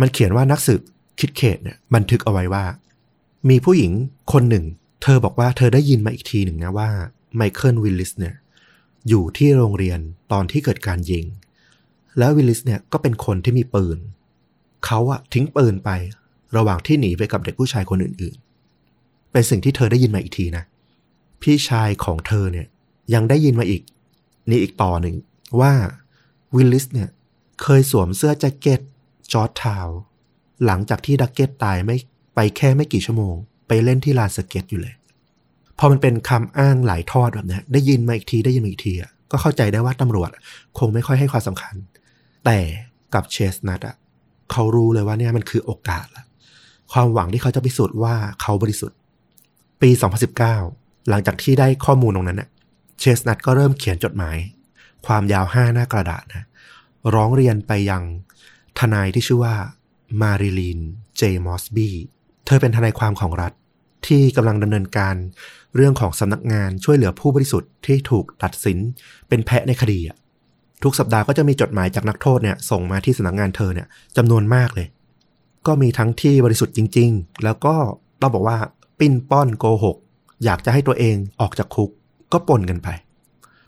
[0.00, 0.80] มันเขียนว่านักสืบ
[1.20, 2.64] คิดเขตเนี่ยบันทึกเอาไว้ว่า
[3.48, 3.92] มีผู้หญิง
[4.32, 4.64] คนหนึ่ง
[5.02, 6.90] เธอบอกว่าเธอได้ยินมาอีกทีหนึ่งนะว่า
[7.36, 8.34] ไมเคิลวิลลิสเนี่ย
[9.08, 9.98] อยู่ที่โรงเรียน
[10.32, 11.24] ตอนที่เกิดการยิง
[12.18, 13.98] แล้ววิลลิสเนี่ยก็เป็นคนที่มีปืน
[14.86, 15.90] เขาอะทิ้งปืนไป
[16.56, 20.64] ระหว่างที่หนีไปกับเด็กผู้ชายคนอื่นๆ เป็นสิ่งที่เธอได้ยินมาอีกทีนะ
[21.42, 22.66] พี่ชายของเธอเนี่ย
[23.14, 23.82] ยังได้ยินมาอีก
[24.50, 25.16] นี่อีกต่อหนึ่ง
[25.60, 25.72] ว่า
[26.56, 27.08] วิลลิสเนี่ย
[27.62, 28.80] เคยสวมเสื้อแจ็คเก็ต
[29.32, 29.88] จอร์จทาวน์
[30.64, 31.96] หลังจากที่ดักเก็ตตายไม่
[32.34, 33.34] ไปแค่ไม่กี่ชั่วโมง
[33.68, 34.94] ไปเล่นที่ลานสเก็ตอยู่เลย
[35.78, 40.30] พอมันเป็นคำอ้างหลายทอดแบบนี้ได้ยินมาอีกทีได้ยินมาอีกทีอะก็เข้าใจได้ว่าตำรวจ
[40.78, 41.74] คงไม่ค่อยให้ความสำคัญ
[42.44, 42.58] แต่
[43.14, 43.96] กับเชสนัทอะ
[44.52, 46.24] เขารู้เลยว่าเนี่ยมันคือโอกาสและ
[46.92, 48.98] ความหวังที่เขาจะพิสูจน์ว่าเขาบริสุทธิ์
[49.82, 49.90] ปี
[50.48, 52.48] 2019 หลังจากที่ได้ข้อมูลตรงนั้นน่ะ
[53.00, 54.36] เชสนัทก็เริ่มเขียนจดหมาย
[55.06, 56.44] ความยาวห้าหน้ากระดาษนะ
[57.14, 58.02] ร้องเรียนไปยัง
[58.78, 59.54] ทนายที่ชื่อว่า
[60.20, 60.80] มาริลีน
[61.16, 61.88] เจมอสบี
[62.46, 63.52] เธอเป็นทนายความของรัฐ
[64.06, 65.14] ที่กำลังดำเนินการ
[65.76, 68.78] เรื่องของสำนักงานช่วยเหลือผู้บริสุทธิ์ที่ถูกตัดสิน
[69.28, 70.16] เป็นแพะในคดีอะ
[70.82, 74.86] ทุกสัปดาห์ก็จะมีจดหมายจากนักโทษเนี่ยส่งมาที่สำนักงานเธอเนี่ยจำนวนมากเลย
[75.66, 77.74] ก็มีทั้งที่บริสุทธิ์จริง ๆ แล้วก็
[78.20, 78.58] ต้องบอกว่า
[78.98, 79.96] ปิ้นป้อนโกหก
[80.44, 81.90] อยากจะให้ตัวเองออกจากคุก
[82.32, 82.88] ก็ปนกันไป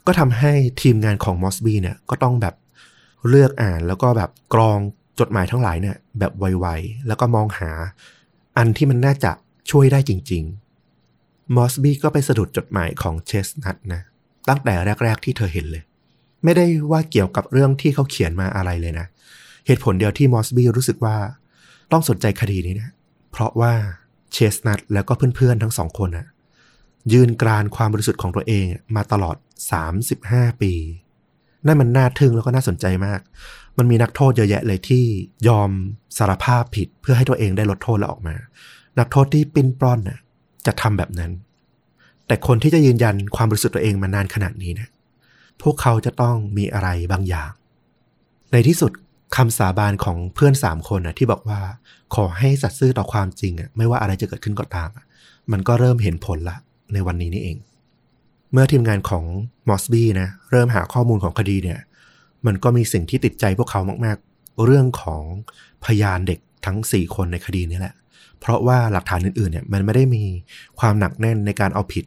[0.06, 0.52] ก็ทำให้
[0.82, 2.54] ทีมงานของมอสบีเนี่ยก็ต้องแบบ
[3.28, 4.78] เลือกอ่านแล้วก็แบบกรอง
[5.20, 7.70] จดหมายทั้งหลายเนี่ยแบบไวๆ แล้วก็มองหา
[8.56, 9.32] อันที่มันน่าจะ
[9.70, 10.42] ช่วยได้จริง
[11.00, 14.00] ๆ มอสบี้ก็ไปสะดุดจดหมายของเชสนัทนะ
[14.48, 15.82] ตั้งแต่แรก ๆ ที่เธอเห็นเลย
[16.46, 19.06] ไม่ได้ว่าเกี่ยวกับเรื่องที่เขาเขียนมาอะไรเลยนะ
[19.66, 21.16] เหตุผลเดียวที่มอสบี้รู้สึกว่า
[21.92, 22.90] ต้องสนใจคดีนี้นะ
[23.30, 23.72] เพราะว่า
[24.32, 26.26] เชสนัทแล้วก็เพื่อนๆทั้งสองคนนะ
[27.12, 28.64] ยืนกรานความบริสุทธิ์ของตัวเอง
[28.96, 29.36] มาตลอด
[30.00, 30.72] 35 ปี
[31.66, 33.20] นั่นมันน่าทึ่งแล้วก็น่าสนใจมาก
[33.78, 35.04] มันมีนักโทษเยอะแยะเลยที่
[35.48, 35.70] ยอม
[36.18, 38.34] สารภาพผิดเพื่อให้ตัวเองได้ลดโทษแล้วออกมา
[38.98, 40.18] นักโทษที่ปิ้นปล้อนน่ะ
[40.66, 41.32] จะทำแบบนั้น
[42.26, 44.88] แต่คนที่จะยืนยันความบริสุทธิ์ตัวเองมานานขนาดนี้นะ
[45.62, 47.50] พวกเขาจะต้องมีอะไรบางอย่าง
[48.52, 48.92] ในที่สุด
[49.36, 51.60] คำสาบานของเพื่อนสามคนนะที่บอกว่า
[52.14, 55.04] ขอให้สัตย์ซื่อต่อความจริงอะไม่ว่าอะไรจะเกิดขึ้นก็ตามอะ
[55.52, 56.56] มันก็เริ่มเห็นผลละ
[56.92, 57.58] ในวันนี้นี่เอง
[58.52, 59.24] เมื่อทีมงานของ
[59.68, 61.80] มอสบี้นะเริ่มหาข้อมูลของคดีเนี่ย
[62.46, 65.22] มันก็มีสิ่งที่ติดใจพวกเขามากๆ เรื่องของ
[65.84, 67.94] พยานเด็กทั้ง4คนในคดีนี้แหละ
[68.40, 70.24] เพราะว่าหลักฐานอื่นๆเนี่ยมันไม่ได้มี
[70.80, 72.04] ความหนักแน่นในการเอาผิด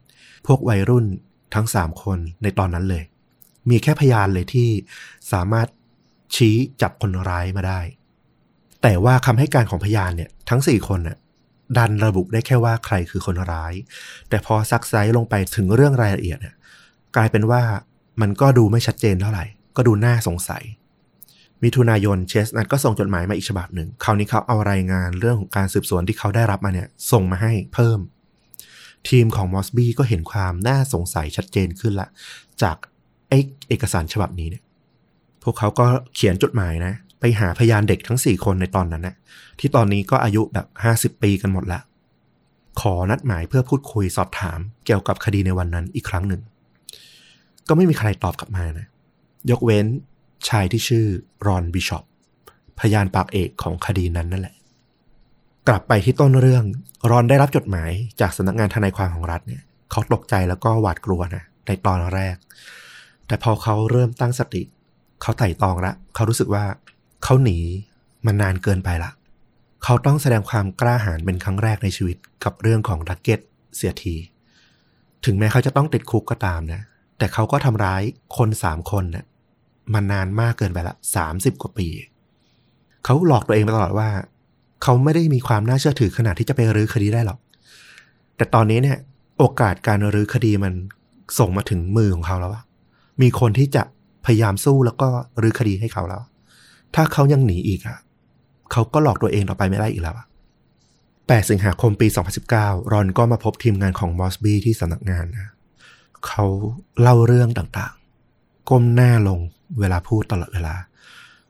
[0.47, 1.05] พวกวัยรุ่น
[1.55, 3.03] ทั้ง3คนในตอนนั้นเลย
[3.69, 4.69] มีแค่พยานเลยที่
[5.31, 5.67] สามารถ
[6.35, 7.81] ชี้จับคนร้ายมาได้
[8.81, 11.17] แต่ว่าคำให้การของพยานเนี่ยทั้ง4คนน่ะ
[11.77, 13.73] ดันระบุได้แค่ว่าใครคือคนร้าย
[14.29, 16.55] แต่พอซักไซส์ลงไปถึงเรื่องรายละเอียดเนี่ย
[17.15, 17.61] กลายเป็นว่า
[18.21, 19.45] มันก็ดูไม่ชัดเจนเท่าไหร่
[19.75, 20.63] ก็ดูน่าสงสัย
[21.63, 27.99] มิถุนายนเชสนัทก็ส่งจดหมายมาอีกฉบับหนึ่ง คราวนี้เขาเอารายงานเรื่องของการสืบสวนที่เขาได้รับมาเนี่ยส่งมาให้เพิ่ม
[29.09, 32.07] ทีมของมอสบี้ก็เห็นความน่าสงสัยชัดเจนขึ้นละ
[32.61, 32.77] จาก
[33.29, 33.33] ไอ
[33.69, 34.63] เอกสารฉบับนี้เนี่ย
[35.43, 39.15] พวกเขาก็เขียนจดหมายนะ ไปหาพยานเด็กทั้ง4คนในตอนนั้นนะ
[39.59, 40.67] ที่ตอนนี้ก็อายุแบบ
[41.15, 41.79] 50ปีกันหมดละ
[42.81, 46.41] ขอนัดหมายเพื่อพูดคุยสอบถามเกี่ยวกับคดีในวันนั้นอีกครั้งหนึ่ง
[47.67, 48.87] ก็ไม่มีใครตอบกลับมานะ
[49.51, 49.85] ยกเว้น
[50.49, 51.05] ชายที่ชื่อ
[51.47, 52.03] รอนบิชอป
[52.79, 54.55] พยานปากเอกของคดีนั้นนั่นแหละ
[55.67, 56.65] กลับไปที่ต้นเรื่อง
[57.09, 59.61] รอนได้รับจดหมายจากสำนักงานทนายความของรัฐเนี่ย
[59.91, 62.35] เขาตกใจแล้วก็หวาดกลัวนะในตอนแรก
[63.29, 64.63] แต่พอเขาเริ่มตั้งสติ
[65.21, 66.65] เขาไต่ตองละ เขารู้สึกว่า
[67.23, 67.57] เขาหนี
[68.25, 69.11] มานนานเกินไปละ
[69.83, 73.39] เขาต้องแสดงความกล้าหาญเป็นครั้งแรกในชีวิตกับเรื่องของดักเก็ต
[73.75, 74.15] เสียที
[75.25, 76.81] ถึงแม้เขาจะต้องติดคุกก็ตามนะ
[77.17, 78.01] แต่เขาก็ทำร้าย
[78.37, 79.25] คนสามคนนะ่ะ
[79.93, 81.87] มานานมากเกินไปละสามสิบกว่าปี
[83.05, 84.09] เขาหลอกตัวเองมาตลอดว่า
[84.83, 87.39] เขาไม่ได้มีความน่าเชื่อถือขนาดที่จะไปรื้อคดีได้หรอก
[88.37, 88.97] แต่ตอนนี้เนี่ย
[89.37, 90.73] โอกาสการรื้อคดีมัน
[91.39, 92.63] ส่งมาถึงมือของเขาแล้วอะ
[93.21, 93.83] มีคนที่จะ
[94.25, 95.09] พยายามสู้แล้วก็
[95.41, 96.23] รื้อคดีให้เขาแล้ว
[96.95, 97.99] ถ้าเขายังหนีอีกอะ
[98.71, 100.27] เขาก็หลอกตัวเองต่อไปไม่ได้อีกแล้วอะ
[100.89, 102.07] 8สิงหาคมปี
[102.49, 105.51] 2019 รอนก็มาพบทีมงานของมอสบี้ที่สำนักงานนะ
[106.27, 106.45] เขา
[107.01, 109.39] เล่าเรื่องต่างๆ ก้มหน้าลง
[109.79, 110.75] เวลาพูดตลอดเวลา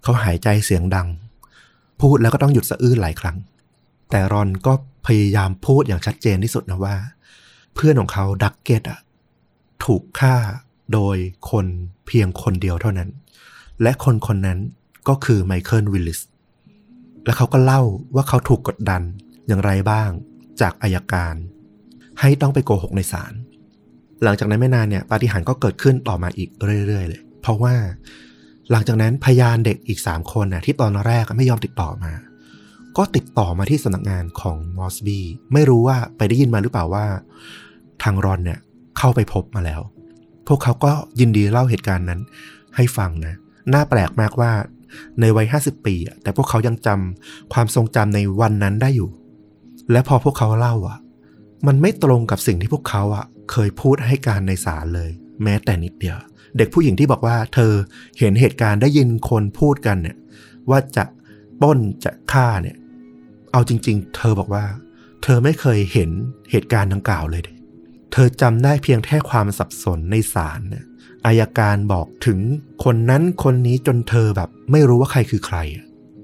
[0.03, 1.07] เขาหายใจเสียงดัง
[2.01, 3.37] พูดแล้วก็ต้องหยุดสะอื้นหลายครั้ง
[4.09, 4.73] แต่รอนก็
[5.07, 6.95] พยายามพูดอย่างชัดเจนที่สุดนะว่า
[7.75, 8.99] เพื่อนของเขาดักเก็ตอะ
[9.85, 10.35] ถูกฆ่า
[10.93, 11.17] โดย
[11.51, 11.65] คน
[12.07, 13.09] เพียงคนเดียวเท่านั้น
[13.81, 14.59] และคนคนนั้น
[15.09, 16.19] ก็คือไมเคิลวิลลิส
[17.25, 17.81] และเขาก็เล่า
[18.15, 19.01] ว่าเขาถูกกดดัน
[19.47, 20.09] อย่างไรบ้าง
[20.61, 21.35] จากอัยการ
[22.19, 23.33] ให้ต้องไปโกหกในศาล
[24.23, 26.49] หลังจากนั้นไม่นานเนี่ยปาฏิหาริย์ก็เกิดขึ้นต่อมาอีก
[26.87, 27.75] เรื่อยๆเลย เพราะว่า
[28.71, 32.13] หลังจากนั้นพยานเด็กอีก3คนนะที่ตอนแรกไม่ยอมติดต่อมา
[32.97, 35.19] ก็ติดต่อมาที่สำนักงานของมอสบี
[35.53, 37.05] ไม่รู้ว่าไปได้ยินมาหรือเปล่าว่า
[38.03, 38.59] ทางรอนเนี่ย
[38.97, 39.81] เข้าไปพบมาแล้ว
[40.49, 42.21] พวกเขาก็ยินดีเล่าเหตุการณ์นั้น
[42.75, 43.35] ให้ฟังนะ
[43.73, 44.51] น่าแปลกมากว่า
[45.19, 49.09] ในวัย50ปี แต่พวกเขายังจำความทรงจำในวันนั้นได้อยู่
[49.91, 50.97] และพอพวกเขาเล่าอะ
[51.67, 55.11] มันไม่ตรงกับสิ่งที่พวกเขาอะ เคยพูดให้การในศาลเลย
[55.43, 56.17] แม้แต่นิดเดียว
[56.57, 57.71] เด็กผู้หญิงที่บอกว่า เธอ
[58.19, 60.17] เห็นเหตุการณ์ได้ยินคนพูดกันเนี่ย
[60.69, 61.03] ว่าจะ
[61.61, 62.77] ป้นจะฆ่าเนี่ย
[63.51, 64.65] เอาจริง ๆ เธอบอกว่า
[65.23, 66.09] เธอไม่เคยเห็น
[66.51, 67.41] เหตุการณ์ดังกล่าวเลย
[68.11, 70.85] เธอจำได้เพียงแค่ความสับสนในศาลเนี่ย
[71.25, 72.39] อายการบอกถึง
[72.83, 75.57] คนนั้นคนนี้จนเธอแบบ ไม่รู้ว่าใครคือใคร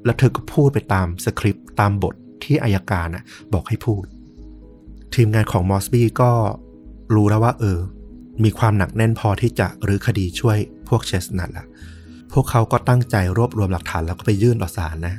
[0.06, 3.24] แล้วเธอก็พูดไปตามสคริปต์ตามบทที่อายการนะ
[3.54, 4.06] บอกให้พูด
[5.14, 6.32] ทีมงานของมอสบี้ก็
[7.16, 7.80] รู้แล้วว่า เออ
[8.44, 10.58] มีความหนักแน่นพอที่จะรื้อคดีช่วย
[10.88, 11.66] พวกเชสนัทละ
[12.34, 15.16] พวกเขาก็ตั้งใจรวบรวมหลักฐานแล้วก็ไปยื่นต่อศาลนะ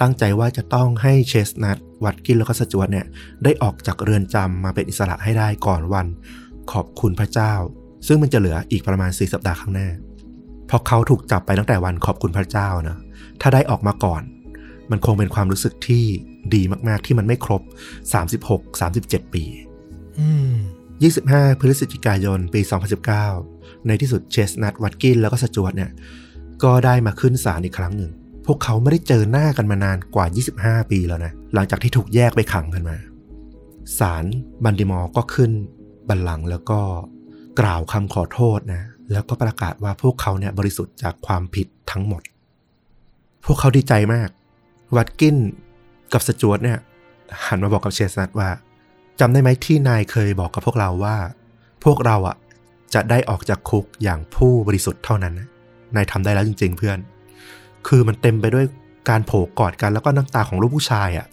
[0.00, 3.06] ตั้งใจว่าจะต้องให้เชสนัทวัดกินแล้วก็สจวตเนี่ย
[3.44, 6.06] ได้ออกจากเรือนจำมาเป็นอิสระให้ได้ก่อนวัน
[6.72, 7.52] ขอบคุณพระเจ้า
[8.06, 9.88] ซึ่งมันจะเหลืออีกประมาณ 4 สัปดาห์ข้างหน้า
[10.66, 12.98] เพราะเขาถูกจับไปตั้งแต่วันขอบคุณพระเจ้านะ
[13.40, 14.22] ถ้าได้ออกมาก่อน
[14.90, 16.04] มันคงเป็นความรู้สึกที่
[16.54, 17.62] ดีมาก ๆ ที่มันไม่ครบ
[18.22, 19.44] 36 37 ปี
[20.18, 20.52] อืม
[21.04, 22.60] 25 พฤศจิกายน ปี
[23.22, 25.90] 2019 ในที่สุดเชสนัทวัตกินแล้วก็สจวตเนี่ย
[26.62, 28.10] ก็ได้มาขึ้นศาลอีกครั้งหนึ่ง
[28.46, 30.26] พวกเขาไม่ได้เจอหน้ากันมานานกว่า
[30.80, 32.96] 25 ปีแล้วนะ หลังจากที่ถูกแยกไปขังกันมา
[33.98, 34.24] ศาล
[34.64, 35.50] บันดิมอร์ก็ขึ้น
[36.08, 36.80] บัลลังก์แล้วก็
[37.60, 38.82] กล่าวคำขอโทษนะ
[39.12, 42.22] แล้วก็ประกาศว่าพวกเขาเนี่ยบริสุทธิ์จากความผิดทั้งหมด
[43.46, 44.28] พวกเขาดีใจมาก
[44.96, 45.36] วัดกิน
[46.12, 46.78] กับสจวตเนี่ย
[47.46, 48.50] หันมาบอกกับเชสนัทว่า
[49.20, 51.16] จำได้ไหมที่นายเคยบอกกับพวกเราว่า
[51.84, 52.36] พวกเราอะ
[52.94, 55.34] จะได้ออกจากคุกอย่างผู้บริสุทธิ์เท่านั้น
[55.96, 56.98] นายทำได้แล้วจริง ๆ เพื่อน
[57.88, 58.66] คือมันเต็มไปด้วย
[59.08, 61.26] การโผกอดกันแล้วก็น้ำตาของลูกผู้ชายอะ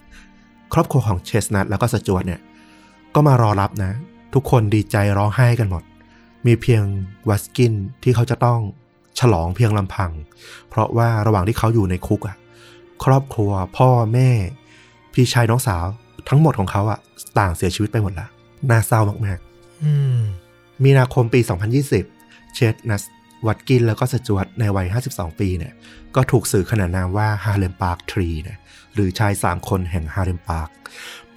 [0.72, 2.40] ครอบครัวของเชสนัทแล้วก็สจวตเนี่ย
[3.14, 3.92] ก็มารอรับนะ
[4.34, 5.82] ทุกคนดีใจร้องไห้กันหมด
[6.46, 6.82] มีเพียง
[7.28, 7.72] วัสกิน
[8.02, 8.58] ที่เขาจะต้อง
[9.20, 10.10] ฉลองเพียงลำพัง
[10.68, 12.36] เพราะว่าระหว่างที่เขาอยู่ในคุกอะ
[13.04, 14.30] ครอบครัวพ่อแม่
[15.12, 15.84] พี่ชายน้องสาว
[16.28, 16.98] ทั้งหมดของเขาอะ
[17.38, 18.26] ต่างเสียชีวิตไปหมดละ
[18.70, 19.38] น่าเศร้ามาก
[19.84, 21.40] อืมๆมีนาคมปี
[21.98, 23.02] 2020 เชดนัส
[23.46, 25.72] วัดกินแล้วก็สจวตในวัย 52 ปีเนี่ย
[26.14, 28.58] ก็ถูกสื่อขนานนามว่าฮาเลมปาร์คทรีนะ
[28.94, 30.68] หรือชาย 3 คนแห่งฮาเลมปาร์ค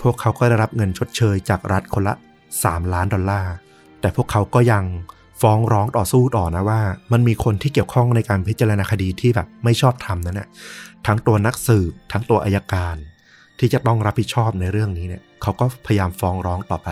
[0.01, 2.14] พวกเขาก็ได้รับเงินชดเชยจากรัฐคนละ
[2.53, 3.53] 3 ล้านดอลลาร์
[4.01, 4.84] แต่พวกเขาก็ยัง
[5.41, 6.82] ฟ้องร้องต่อสู้ต่อนะว่า
[7.12, 10.47] มันมีคนที่เกี่ยวข้องในการพิจารณาคดีที่แบบไม่ชอบธรรมนั่นแหละ
[11.08, 12.95] ทั้งตัวนักสืบทั้งตัวอายการ
[13.60, 16.89] ที่จะต้องรับผิดชอบในเรื่องนี้เนี่ยเขาก็พยายามฟ้องร้องต่อไป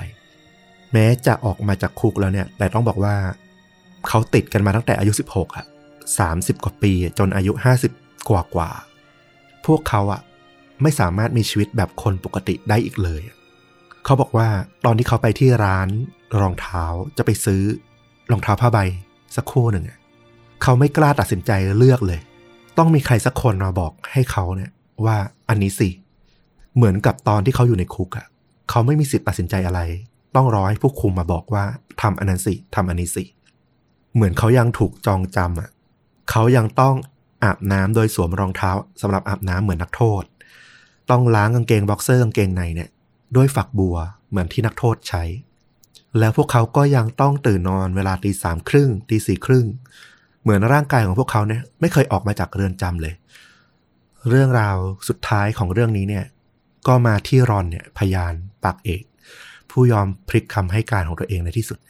[0.94, 3.16] แม้จะออกมาจากคุกแล้วเนี่ยแต่ต้องบอกว่า
[4.08, 5.66] เขาติดกันมาตั้งแต่อายุ 16อะ
[6.14, 7.52] 30 กว่าปีจนอายุ
[7.92, 8.70] 50 กว่ากว่า
[9.66, 10.22] พวกเขาอะ
[10.82, 13.22] ไม่สามารถมีชีวิตแบบคนปกติได้อีกเลย
[14.06, 14.48] เขาบอกว่า
[14.86, 15.88] ตอนที่เขาไปที่ร้าน
[16.40, 16.84] รองเท้า
[17.18, 17.62] จะไปซื้อ
[18.32, 18.80] รองเท้าผ้าใบ
[19.36, 20.00] สักคู่หนึ่งอะ
[20.64, 22.20] เขาไม่กล้าตัดสินใจเลือกเลย
[22.78, 24.72] ต้องมีใครสักคนมาบอกให้เขาเนี่ย
[25.06, 25.18] ว่า
[25.50, 25.90] อันนี้สิ
[26.76, 28.26] เหมือนกับตอนที่เขาอยู่ในคุกอะ
[28.70, 29.82] เขาไม่มีสิทธิ์ตัดสินใจอะไร
[30.36, 31.64] ต้องรอให้ผู้คุมมาบอกว่า
[32.02, 33.43] ทำอันนั้นสิทำอันนี้สิ
[34.16, 35.70] เหมือนเขายังถูกจองจำอะ
[36.32, 36.96] เขายังต้อง
[37.44, 40.24] อาบน้ำโดยสวมรองเท้าสำหรับอาบน้ำเหมือนนักโทษ
[41.10, 42.90] ต้องล้างกางเกงบ็อกเซอร์กางเกงในเนี่ย
[43.36, 43.98] ด้วยฝักบัว
[44.30, 45.24] เหมือนที่นักโทษใช้
[46.20, 49.66] แล้วพวกเขาก็ยังต้องตื่นนอนเวลาตีสามครึ่งตีสี่ครึ่ง
[50.42, 53.14] เหมือนร่างกายของพวกเขาเนี่ยไม่เคยออกมาจากเรือนจำเลย
[54.30, 56.26] เรื่องราวสุดท้ายของเรื่องนี้เนี่ย
[56.88, 58.34] ก็มาที่รอนเนี่ยพยาน
[58.64, 59.04] ปากเอก
[59.72, 61.88] ผู้ยอมพลิกคำให้การของตัวเองในที่สุดเ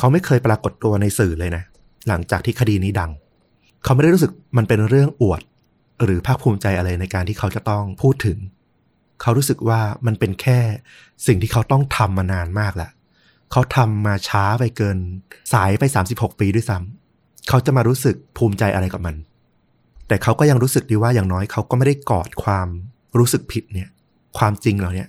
[0.00, 1.62] ขาไม่เคยปรากฏตัวในสื่อเลยนะ
[2.08, 3.10] หลังจากที่คดีนี้ดัง
[3.84, 5.42] เขาไม่ได้รู้สึกมันเป็นเรื่องอวด
[6.04, 8.38] หรือภาคภูมิใจอะไรในการที่เขาจะต้องพูดถึง
[9.22, 10.58] เขารู้สึกว่ามันเป็นแค่
[11.26, 12.90] สิ่งที่เขาต้องทำมานานมากแล้ว
[13.52, 14.98] เขาทำมาช้าไปเกิน
[15.52, 19.16] สายไป 36 ปีด้วยซ้ำเขาจะมารู้สึกภูมิใจอะไรกับมัน
[20.08, 22.68] แต่เขาก็ยังรู้สึกดีว่าอย่างน้อยเขาก็ไม่ได้กอดความ
[23.18, 23.88] รู้สึกผิดเนี่ย
[24.38, 25.08] ความจริงเหล่าเนี้ย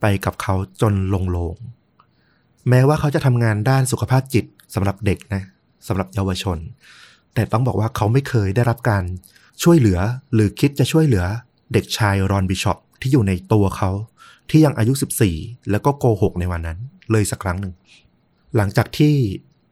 [0.00, 1.54] ไปกับเขาจนลงโลง
[2.68, 4.44] แม้ว่าเขาจะทำงานด้านสุขภาพจิต
[4.74, 5.42] สำหรับเด็กนะ
[5.88, 6.58] สำหรับเยาวชน
[7.34, 9.04] แต่ต้องบอกว่าเขาไม่เคยได้รับการ
[9.62, 9.98] ช่วยเหลือ
[10.34, 11.24] หรือคิดจะช่วยเหลือ
[11.72, 13.90] เด็กชายรอนบิชอปที่อยู่ในตัวเขา
[14.50, 14.92] ที่ยังอายุ
[15.30, 16.78] 14 แล้วก็โกหกในวันนั้น
[17.10, 17.72] เลยสักครั้งหนึ่ง
[18.56, 19.14] หลังจากที่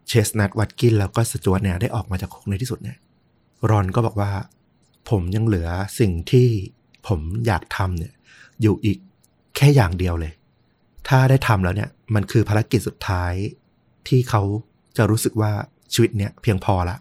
[0.09, 2.97] เชสนัทวัตกินแล้วก็สจวตเนี่ยได้ออกมาจากคุกในที่สุดเนี่ย
[3.71, 4.31] รอนก็บอกว่า
[5.11, 5.69] ผมยังเหลือ
[6.01, 6.49] สิ่งที่
[7.07, 8.13] ผมอยากทำเนี่ย
[8.63, 8.99] อยู่อีก
[9.57, 10.33] แค่อย่างเดียวเลย
[11.09, 13.33] ถ้าได้ทำแล้วเนี่ยมันคือภารกิจสุดท้าย
[14.09, 14.43] ที่เขา
[14.97, 15.53] จะรู้สึกว่า
[15.93, 16.97] ชีวิตเนี่ยเพียงพอละ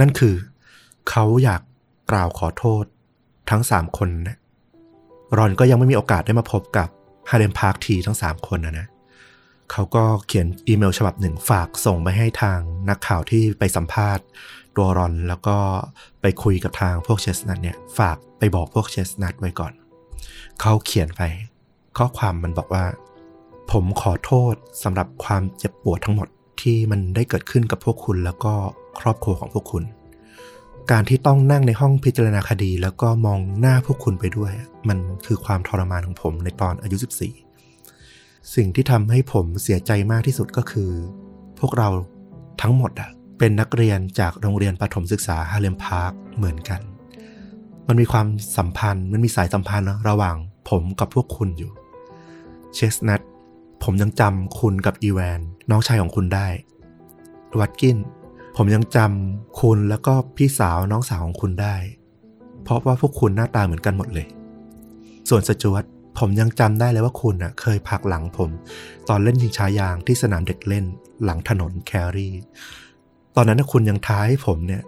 [0.00, 0.34] นั่นคือ
[1.10, 1.62] เขาอยาก
[2.10, 2.84] กล่าวขอโทษ
[3.50, 4.38] ทั้งสามคนนะ
[5.36, 6.88] รอนก็ยังไม่มีโอกาสได้มาพบกับ
[7.30, 8.86] ฮาร์เล็มพาร์ค Three ทั้งสามคนนะนะ
[9.72, 12.58] เขาก็เขียนอีเมลฉบับหนึ่งฝากส่งไปให้ทาง
[12.88, 14.24] นักข่าวที่ไปสัมภาษณ์
[14.76, 15.56] ตัวรอนแล้วก็
[16.20, 19.72] ไปคุยกับทางพวกเชสนัทเนี่ย ฝากไปบอกพวกเชสนัทไว้ก่อน
[20.60, 21.22] เขาเขียนไป
[21.98, 22.84] ข้อความมันบอกว่า
[23.76, 26.28] ผมขอโทษสำหรับความเจ็บปวดทั้งหมด
[26.60, 28.52] ที่มันได้เกิดขึ้นกับพวกคุณแล้วก็
[29.00, 29.84] ครอบครัวของพวกคุณ
[30.90, 34.52] การที่ต้องนั่งในห้องพิจารณาคดีแล้วก็มองหน้าพวกคุณไปด้วย
[34.88, 36.96] มันคือความทรมานของผมในตอนอายุ
[37.76, 40.90] 14 สิ่งที่ทำให้ผมเสียใจมากที่สุดก็คือ
[41.58, 41.88] พวกเรา
[42.62, 46.80] ทั้งหมดอะเป็นนักเรียนจากโรงเรียนประถมศึกษาฮาเลมพาร์คเหมือนกัน
[47.88, 50.36] มันมีความสัมพันธ์ มันมีสายสัมพันธ์ระหว่าง
[50.68, 51.72] ผมกับพวกคุณอยู่
[52.74, 53.20] เชสนัท
[53.84, 56.48] ผมยังจำคุณกับอีแวน น้องชายของคุณได้
[57.60, 57.96] วัดกิน
[58.56, 61.76] ผมยังจำคุณแล้วก็พี่สาวน้องสาวของคุณได้
[62.64, 64.26] เพราะว่าพวกคุณหน้าตาเหมือนกันหมดเลย
[65.28, 65.84] ส่วนสจวต
[66.18, 68.50] ผมยังจำได้เลยว่าคุณน่ะ เคยผักหลังผม
[69.08, 70.84] ตอนเล่นยิงช้ายางที่สนามเด็กเล่น
[71.24, 72.34] หลังถนนแครี่
[73.36, 74.82] ตอนนั้นคุณยังท้าให้ผมเนี่ย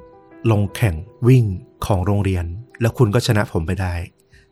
[0.50, 0.94] ลงแข่ง
[1.28, 1.44] วิ่ง
[1.86, 2.44] ของโรงเรียน
[2.80, 3.94] แล้วคุณก็ชนะผมไปได้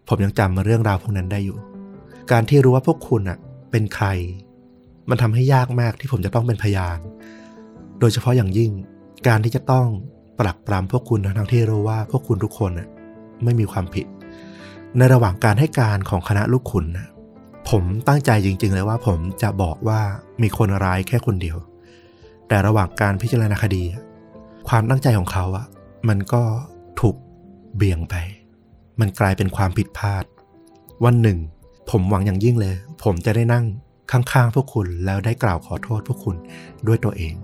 [0.08, 1.58] ผมยังจำเรื่องราวพวกนั้นได้อยู่
[2.30, 3.38] การที่รู้ว่าพวกคุณอะ
[3.70, 4.06] เป็นใคร
[5.10, 6.98] มันทำให้ยากมากที่ผมจะต้องเป็นพยาน
[8.00, 8.70] โดยเฉพาะอย่างยิ่ง
[9.26, 9.86] การที่จะต้อง
[10.40, 12.72] ปรักปรำพวกคุณทั้งที่รู้ว่าพวกคุณทุกคน
[13.44, 14.06] ไม่มีความผิด
[14.96, 16.86] ในระหว่างการให้การของคณะลูกขุน
[17.68, 20.00] ผมตั้งใจจริง ๆ เลยว่าผมจะบอกว่า
[20.42, 21.56] มีคนร้ายแค่คนเดียว
[22.48, 23.82] แต่ระหว่างการพิจารณาคดี
[24.68, 25.66] ความตั้งใจของเขาอะ
[26.08, 26.42] มันก็
[27.00, 27.16] ถูก
[27.76, 28.14] เบี่ยงไป
[29.00, 30.24] มันกลายเป็นความผิดพลาด
[31.04, 31.38] วันหนึ่ง
[31.90, 32.74] ผมหวังอย่างยิ่งเลย
[33.04, 33.64] ผมจะได้นั่ง
[34.10, 36.36] ข้างๆพวกคุณแล้วได้กล่าวขอโทษพวกคุณ
[36.86, 37.34] ด้วยตัวเอง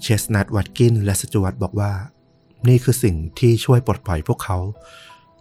[0.00, 1.92] เชสนัทวัตกินและสจวตบอกว่า
[2.68, 4.58] นี่คือสิ่งที่ช่วยปลดปล่อยพวกเขา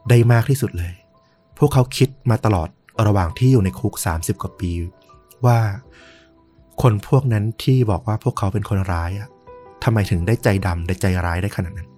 [0.09, 0.93] ได้มากที่สุดเลย
[1.57, 2.69] พวกเขาคิดมาตลอด
[3.07, 4.71] ระหว่างที่อยู่ในคุก 30 กว่าปี
[5.45, 5.59] ว่า
[6.81, 9.29] คนพวกนั้นที่บอกว่าพวกเขาเป็นคนร้ายอะ
[9.83, 11.89] ทำไมถึงได้ใจดำได้ใจร้ายได้ขนาดนั้น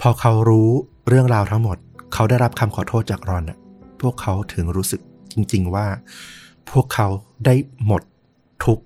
[0.00, 0.68] พอเขารู้
[1.08, 1.76] เรื่องราวทั้งหมด
[2.14, 3.58] เขาได้รับคำขอโทษจากรอนอะ
[4.02, 5.00] พวกเขาถึงรู้สึก
[5.32, 5.86] จริง ๆ ว่า
[6.70, 7.08] พวกเขา
[7.44, 7.54] ได้
[7.86, 8.02] หมด
[8.64, 8.84] ทุกข์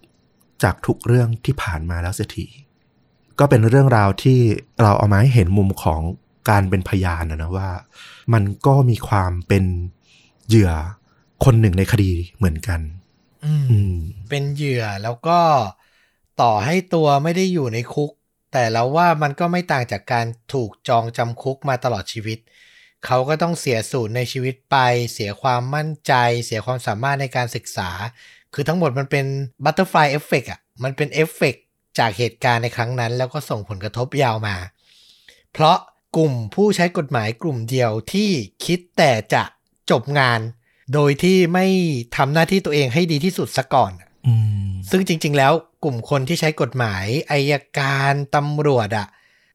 [0.63, 2.47] จากทุกเรื่องที่ผ่านมาแล้วเสียที
[3.39, 4.39] ก็เป็นเรื่องราวที่
[4.83, 6.01] เราเอามาให้เห็นมุมของ
[6.51, 7.71] การเป็นพยานนะนะว่า
[8.33, 9.65] มันก็มีความเป็น
[10.49, 10.73] เหยื่อ
[11.45, 12.81] คนหนึ่งในคดีเหมือนกัน
[13.45, 13.95] อืมอืม
[14.31, 15.41] เป็นเหยื่อแล้วก็
[16.43, 18.11] ต่อให้ตัวไม่ได้อยู่ในคุก
[18.53, 22.39] แต่แล้วว่ามันก็ไม่ต่างจากการถูกจองจำคุกมาตลอดชีวิต
[23.07, 24.77] เขาก็ต้องเสียศูนย์ในชีวิตไป
[25.13, 26.13] เสียความมั่นใจ
[26.45, 27.91] เสียความสามารถในการศึกษา
[28.55, 29.27] คือทั้งหมดมันเป็น
[29.64, 31.55] butterfly effect อะ มันเป็นเอฟเฟก
[31.99, 34.57] จากเหตุการณ์ในครั้งนั้น แล้วก็ส่งผลกระทบยาวมา
[35.53, 35.77] เพราะ
[36.17, 38.31] กลุ่มผู้ใช้กฎหมายกลุ่มเดียวที่
[38.65, 39.43] คิดแต่จะ
[39.91, 40.41] จบงาน
[40.95, 41.67] โดยที่ไม่
[42.17, 43.93] ทำหน้าที่ตัวเองให้ดีที่สุดซะก่อน
[44.27, 44.35] อื
[44.67, 45.53] มซึ่งจริง ๆ แล้ว
[45.85, 49.07] กลุ่มคนที่ใช้กฎหมายอัยการตำรวจอะ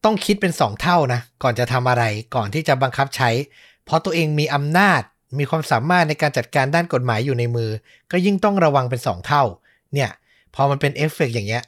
[0.04, 3.30] ต้องคิดเป็นสองเท่านะ ก่อนจะทำอะไรก่อนที่จะบังคับใช้
[3.84, 5.02] เพราะตัวเองมีอำนาจ
[5.38, 7.70] มีความสามารถในการจัดการด้านกฎหมายอยู่ในมือ
[8.12, 9.42] ก็ยิ่งต้องระวังเป็นสองเท่า
[9.94, 10.10] เนี่ย
[10.54, 11.64] พอมันเป็นเอฟเฟกต์อย่างเงี้ย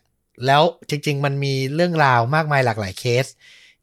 [0.46, 3.26] แล้วจริง ๆ มันมีเรื่องราวมากมายหลากหลายเคส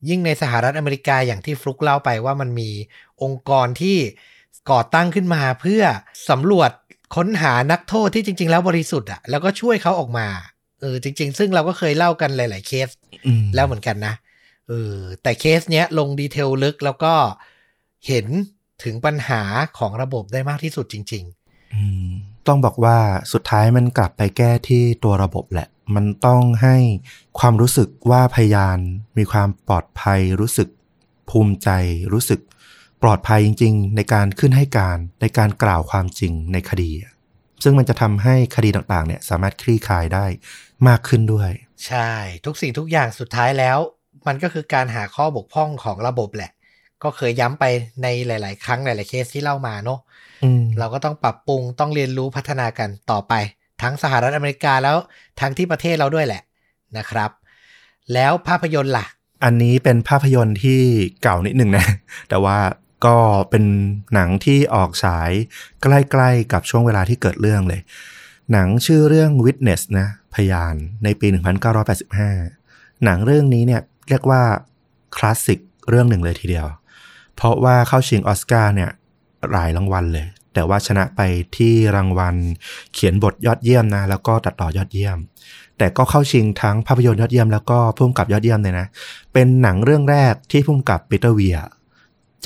[0.09, 2.69] ยิ่งในสหรัฐอเมริกาอย่างที่ฟลุกเล่าไปว่ามันมี
[3.23, 3.97] องค์กรที่
[4.71, 5.83] ก่อตั้งขึ้นมาเพื่อ
[6.29, 6.71] สำรวจ
[7.15, 10.27] ค้นหานักโทษที่จริง ๆ แล้วบริสุทธิ์อะแล้วก็ช่วยเขาออกมา
[10.81, 12.89] เออจริง ๆ ซึ่งเราก็เคยเล่ากันหลาย ๆ เคส
[13.27, 14.13] อืมแล้วเหมือนกันนะ
[14.67, 17.13] เออแต่เคสเนี้ยลงดีเทลลึกแล้วก็
[18.07, 18.25] เห็น
[18.83, 19.41] ถึงปัญหา
[19.77, 21.25] ของระบบได้มากที่สุดจริง
[21.75, 22.09] อืม
[22.47, 22.97] ต้องบอกว่า
[23.33, 26.75] สุดท้ายมันกลับไปแก้ที่ตัวระบบแหละ มันต้องให้
[27.39, 28.77] ความรู้สึกว่าพยาน
[29.17, 30.69] มีความปลอดภัยรู้สึก
[31.29, 31.69] ภูมิใจ
[32.13, 32.39] รู้สึก
[33.03, 37.13] ปลอดภัยจริง ๆ ในการขึ้นให้การในการกล่าวความจริงในคดีอะ
[37.63, 40.25] ซึ่งมันจะทำให้คดีต่างๆ เนี่ยสามารถคลี่คลายได้
[40.87, 42.11] มากขึ้นด้วยๆใช่
[42.45, 43.77] ทุกสิ่งทุกอย่างสุดท้ายแล้ว
[44.27, 46.51] มันก็คือการหาข้อบกพร่องของระบบแหละ
[47.03, 47.65] ก็เคยย้ำไป
[48.03, 49.99] ในหลาย ๆ ครั้งหลาย ๆ เคสที่เล่ามาเนาะ
[50.43, 53.33] อืมเราก็ต้องปรับปรุงต้องเรียนรู้พัฒนากันต่อไป
[53.81, 54.97] ทั้งสหรัฐอเมริกาแล้ว
[55.39, 56.41] ทั้งที่ประเทศเราด้วยแหละ
[56.97, 57.31] นะครับ
[58.13, 59.05] แล้วภาพยนตร์ล่ะ
[59.43, 60.81] อันนี้เป็นภาพยนตร์ที่
[61.23, 61.85] เก่านิดหนึ่งนะ
[62.29, 62.57] แต่ว่า
[63.05, 63.17] ก็
[63.49, 63.63] เป็น
[64.13, 65.31] หนังที่ออกฉาย
[65.81, 67.81] ใกล้ ๆ กับช่วงเวลาที่เกิดเรื่องเลย
[68.51, 71.27] หนังชื่อเรื่อง Witness นะ พยานในปี
[72.15, 74.41] 1985 หนังเรื่องนี้เนี่ย เรียกว่า
[75.17, 76.67] คลาสสิกเรื่องหนึ่งเลยทีเดียว
[77.35, 78.91] เพราะว่าเข้าชิงออสการ์เนี่ย
[79.51, 81.21] หลายรางวัลเลย แต่ว่าชนะไป
[81.57, 82.35] ที่รางวัล
[82.93, 85.17] เขียนบทยอดเยี่ยมนะ แล้วก็ตัดต่อยอดเยี่ยม
[85.77, 88.87] แต่ก็เข้าชิงทั้งภาพยนตร์ยอดเยี่ยมแล้วก็ผู้กำกับยอดเยี่ยมเลยนะ
[89.33, 91.57] เป็นหนังเรื่องแรกที่ผู้กำกับปีเตอร์เวียร์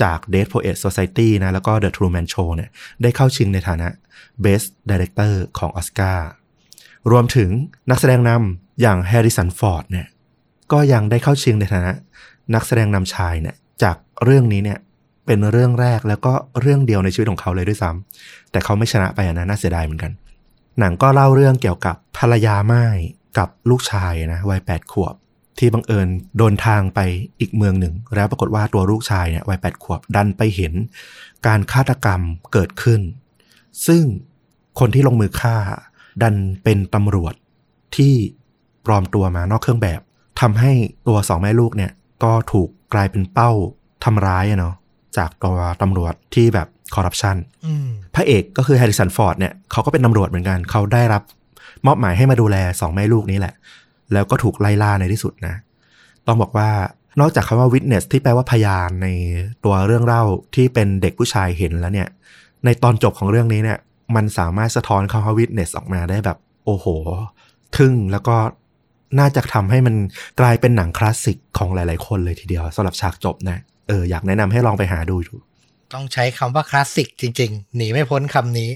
[0.02, 2.70] จาก Dead Poet Society นะ แล้วก็ The Truman Show เนี่ย
[3.02, 3.88] ได้เข้าชิงในฐานะ
[4.44, 6.28] Best Director ของออสการ์
[7.10, 7.50] รวมถึง
[7.90, 10.06] นักแสดงนำอย่างแฮร์ริสันฟอร์ดเนี่ย
[10.72, 11.92] ก็ยังได้เข้าชิงในฐานะ
[12.54, 14.78] นักแสดงนำชายเนี่ยจากเรื่องนี้เนี่ย
[15.26, 20.12] เป็นเรื่องแรกแล้วก็เรื่องเดียวในชีวิตของเขาเลยด้วยซ้ำแต่เขาไม่ชนะไปนะน่าเสียดายเหมือนกัน
[20.78, 22.98] หนังก็เล่าเรื่องเกี่ยวกับภรรยาไม่าย
[23.38, 25.14] กับลูกชายนะวัยแปดขวบ
[25.58, 27.00] ที่บังเอิญโดนทางไป
[27.40, 30.72] อีกเมืองหนึ่ง แล้วปรากฏว่าตัวลูกชายเนี่ยวัยแปดขวบดันไปเห็น
[31.46, 32.20] การฆาตกรรม
[32.52, 33.00] เกิดขึ้น
[33.86, 34.04] ซึ่ง
[34.78, 35.56] คนที่ลงมือฆ่า
[36.22, 37.34] ดันเป็นตำรวจ
[37.96, 38.14] ที่
[38.86, 40.00] ปลอมตัวมานอกเครื่องแบบ
[40.40, 40.72] ทำให้
[41.06, 41.92] ตัวสองแม่ลูกเนี่ย
[42.24, 43.50] ก็ถูกกลายเป็นเป้า
[44.04, 44.74] ทำร้ายอะเนาะ
[45.16, 51.22] จากตัวตำรวจที่แบบคอร์รัปชันอืมพระเอกก็คือแฮร์ริสันฟอร์ดเนี่ยเขาก็เป็นตำรวจเหมือนกัน เขาได้รับ
[51.86, 53.54] มอบหมายให้มาดูแลสองแม่ลูกนี้แหละ
[54.12, 55.54] แล้วก็ถูกไล่ล่าในที่สุดนะ
[56.26, 56.70] ต้องบอกว่า
[57.20, 59.08] นอกจากคำว่า witness ที่แปลว่าพยานใน
[59.64, 60.22] ตัวเรื่องเล่า
[60.54, 62.08] ที่เป็นเด็กผู้ชายเห็นแล้วเนี่ย
[62.64, 63.78] ในตอนจบของเรื่องนี้เนี่ย
[64.16, 66.86] มันสามารถสะท้อนคำว่า witness ออกมาได้แบบ โอ้โห
[67.76, 68.36] ทึ่งแล้วก็
[69.18, 69.94] น่าจะทำให้มัน
[70.40, 73.58] กลายเป็นหนังคลาสสิกของหลาย ๆ คนเลยทีเดียวสำหรับฉากจบนะ
[73.88, 75.34] เอออยากแนะนำให้ลองไปหาดูดู
[75.92, 78.70] ต้องใช้คำว่าคลาสสิกจริง ๆ หนีไม่พ้นคำนี้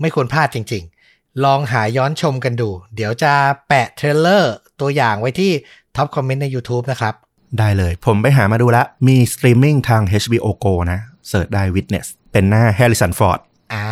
[0.00, 3.32] ไม่ควรพลาดจริง ๆ ลองหาย้อนชมกันดู เดี๋ยวจะ
[3.68, 5.52] แปะ trailer ตัวอย่างไว้ที่
[5.96, 7.14] top comment ใน YouTube นะครับ
[7.58, 13.40] ได้เลยผมไปหามาดูแล้ว มีสตรีมมิ่งทาง HBO Go นะsearch ได้ Witness เป็นหน้า Harrison Ford
[13.74, 13.86] อ่า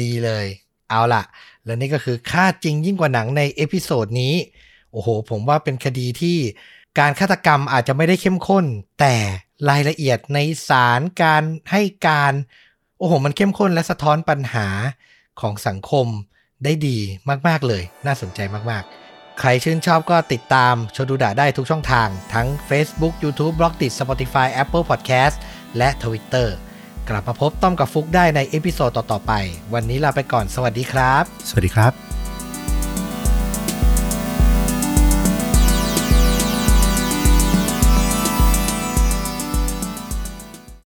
[0.00, 0.46] ดีเลย
[0.90, 1.22] เอาล่ะ
[1.64, 4.34] แล้วนี่ก็คือฆาตจริงยิ่งกว่าหนังใน episode นี้
[4.92, 6.38] โอ้โห ผมว่าเป็นคดีที่
[6.98, 8.64] การฆาตกรรมอาจจะไม่ได้เข้มข้น
[9.00, 9.14] แต่
[9.68, 10.38] รายละเอียดใน
[10.68, 12.32] สารการให้การ
[12.98, 14.68] โอ้โห มันเข้มข้นและสะท้อนปัญหา
[15.40, 16.06] ของสังคม
[16.64, 16.98] ได้ดี
[17.48, 24.46] มาก ๆ เลย น่าสนใจมากๆ ใครชื่นชอบก็ติดตามชมดูได้ทุกช่องทาง ทั้ง Facebook YouTube b l o g d i t Spotify
[24.62, 25.36] Apple Podcast
[25.76, 26.48] และ Twitter
[27.08, 29.32] กลับมาพบต้อมกับฟุกได้ในเอพิโซดต่อ ๆ ไป
[29.74, 32.09] วันนี้ลาไปก่อน สวัสดีครับ สวัสดีครับ